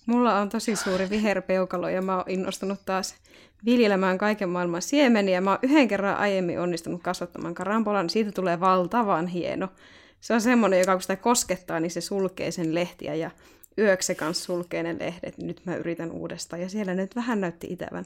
Mulla 0.05 0.39
on 0.39 0.49
tosi 0.49 0.76
suuri 0.76 1.09
viherpeukalo 1.09 1.89
ja 1.89 2.01
mä 2.01 2.15
oon 2.15 2.26
innostunut 2.28 2.80
taas 2.86 3.15
viljelemään 3.65 4.17
kaiken 4.17 4.49
maailman 4.49 4.82
siemeniä. 4.82 5.41
Mä 5.41 5.49
oon 5.49 5.59
yhden 5.61 5.88
kerran 5.88 6.17
aiemmin 6.17 6.59
onnistunut 6.59 7.03
kasvattamaan 7.03 7.53
karambolan, 7.53 8.03
niin 8.03 8.09
siitä 8.09 8.32
tulee 8.32 8.59
valtavan 8.59 9.28
hieno. 9.28 9.67
Se 10.22 10.34
on 10.34 10.41
semmoinen, 10.41 10.80
joka 10.80 10.93
kun 10.93 11.01
sitä 11.01 11.15
koskettaa, 11.15 11.80
niin 11.80 11.91
se 11.91 12.01
sulkee 12.01 12.51
sen 12.51 12.76
lehtiä 12.76 13.15
ja 13.15 13.32
yöksi 13.80 14.15
kanssa 14.15 14.43
sulkee 14.43 14.84
ne 14.84 14.95
lehdet. 14.99 15.38
Nyt 15.38 15.61
mä 15.65 15.75
yritän 15.75 16.11
uudestaan 16.11 16.61
ja 16.61 16.69
siellä 16.69 16.95
nyt 16.95 17.15
vähän 17.15 17.41
näytti 17.41 17.67
itävän 17.69 18.05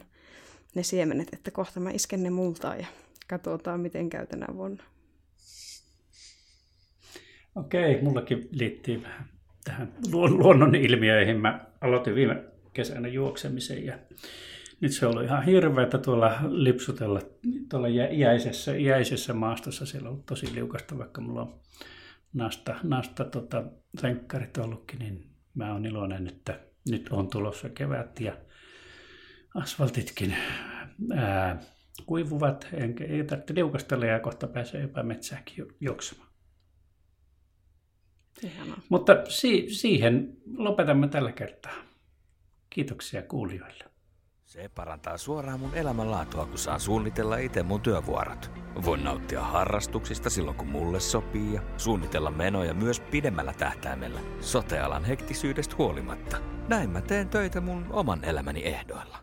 ne 0.76 0.84
siemenet, 0.84 1.34
että 1.34 1.52
kohta 1.52 1.80
mä 1.80 1.92
isken 1.92 2.24
ne 2.24 2.30
multaan 2.30 2.80
ja 2.80 2.88
katsotaan 3.28 3.80
miten 3.80 4.10
käy 4.10 4.28
tänä 4.28 4.46
vuonna. 4.56 4.84
Okei, 7.56 8.02
mullakin 8.02 8.50
liittyy 8.52 9.04
vähän 9.04 9.30
tähän 9.64 9.94
luonnon 10.12 10.76
ilmiöihin. 10.76 11.42
Mä 11.42 11.66
aloitin 11.82 12.16
viime 12.16 12.44
kesänä 12.74 13.08
juoksemisen 13.08 13.86
ja 13.86 14.00
nyt 14.82 14.92
se 14.92 15.06
on 15.06 15.12
ollut 15.12 15.26
ihan 15.26 15.46
hirveätä 15.46 15.98
tuolla 15.98 16.40
lipsutella 16.50 17.22
tuolla 17.70 17.88
jäisessä, 18.12 18.78
jäisessä 18.78 19.34
maastossa. 19.34 19.86
Siellä 19.86 20.08
on 20.08 20.14
ollut 20.14 20.26
tosi 20.26 20.56
liukasta, 20.56 20.98
vaikka 20.98 21.22
mulla 21.22 21.42
on 21.42 21.60
nasta, 22.34 22.76
nasta 22.84 23.26
tota, 23.26 23.64
renkkarit 24.04 24.58
ollutkin, 24.58 25.00
niin 25.00 25.33
mä 25.54 25.72
oon 25.72 25.86
iloinen, 25.86 26.28
että 26.28 26.60
nyt 26.90 27.10
on 27.10 27.30
tulossa 27.30 27.70
kevät 27.70 28.20
ja 28.20 28.38
asfaltitkin 29.56 30.36
ää, 31.16 31.60
kuivuvat, 32.06 32.68
enkä 32.74 33.06
ei 33.06 33.24
tarvitse 33.24 33.56
liukastella 33.56 34.06
ja 34.06 34.20
kohta 34.20 34.48
pääsee 34.48 34.82
jopa 34.82 35.04
metsääkin 35.04 35.66
juoksemaan. 35.80 36.30
Ihanaa. 38.44 38.82
Mutta 38.90 39.14
si- 39.30 39.70
siihen 39.70 40.38
lopetamme 40.58 41.08
tällä 41.08 41.32
kertaa. 41.32 41.76
Kiitoksia 42.70 43.22
kuulijoille. 43.22 43.93
Se 44.54 44.70
parantaa 44.76 45.18
suoraan 45.18 45.60
mun 45.60 45.76
elämänlaatua, 45.76 46.46
kun 46.46 46.58
saan 46.58 46.80
suunnitella 46.80 47.38
itse 47.38 47.64
mun 47.64 47.82
työvuorot. 47.82 48.52
Voin 48.86 49.04
nauttia 49.04 49.42
harrastuksista 49.42 50.30
silloin, 50.30 50.58
kun 50.58 50.68
mulle 50.68 51.00
sopii 51.00 51.54
ja 51.54 51.62
suunnitella 51.78 52.32
menoja 52.32 52.74
myös 52.74 53.00
pidemmällä 53.00 53.54
tähtäimellä. 53.54 54.20
Sotealan 54.42 55.06
hektisyydestä 55.06 55.76
huolimatta. 55.78 56.38
Näin 56.68 56.90
mä 56.90 57.02
teen 57.02 57.30
töitä 57.30 57.62
mun 57.62 57.86
oman 57.90 58.24
elämäni 58.24 58.66
ehdoilla. 58.66 59.18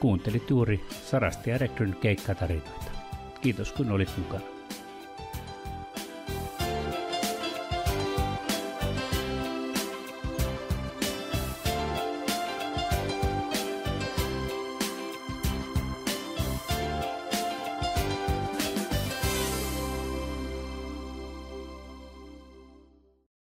Kuuntelit 0.00 0.50
juuri 0.50 0.86
Sarasti 0.90 1.50
ja 1.50 1.58
Rekryn 1.58 1.96
keikkatarinoita. 2.00 2.90
Kiitos 3.40 3.72
kun 3.72 3.90
olit 3.92 4.16
mukana. 4.18 4.61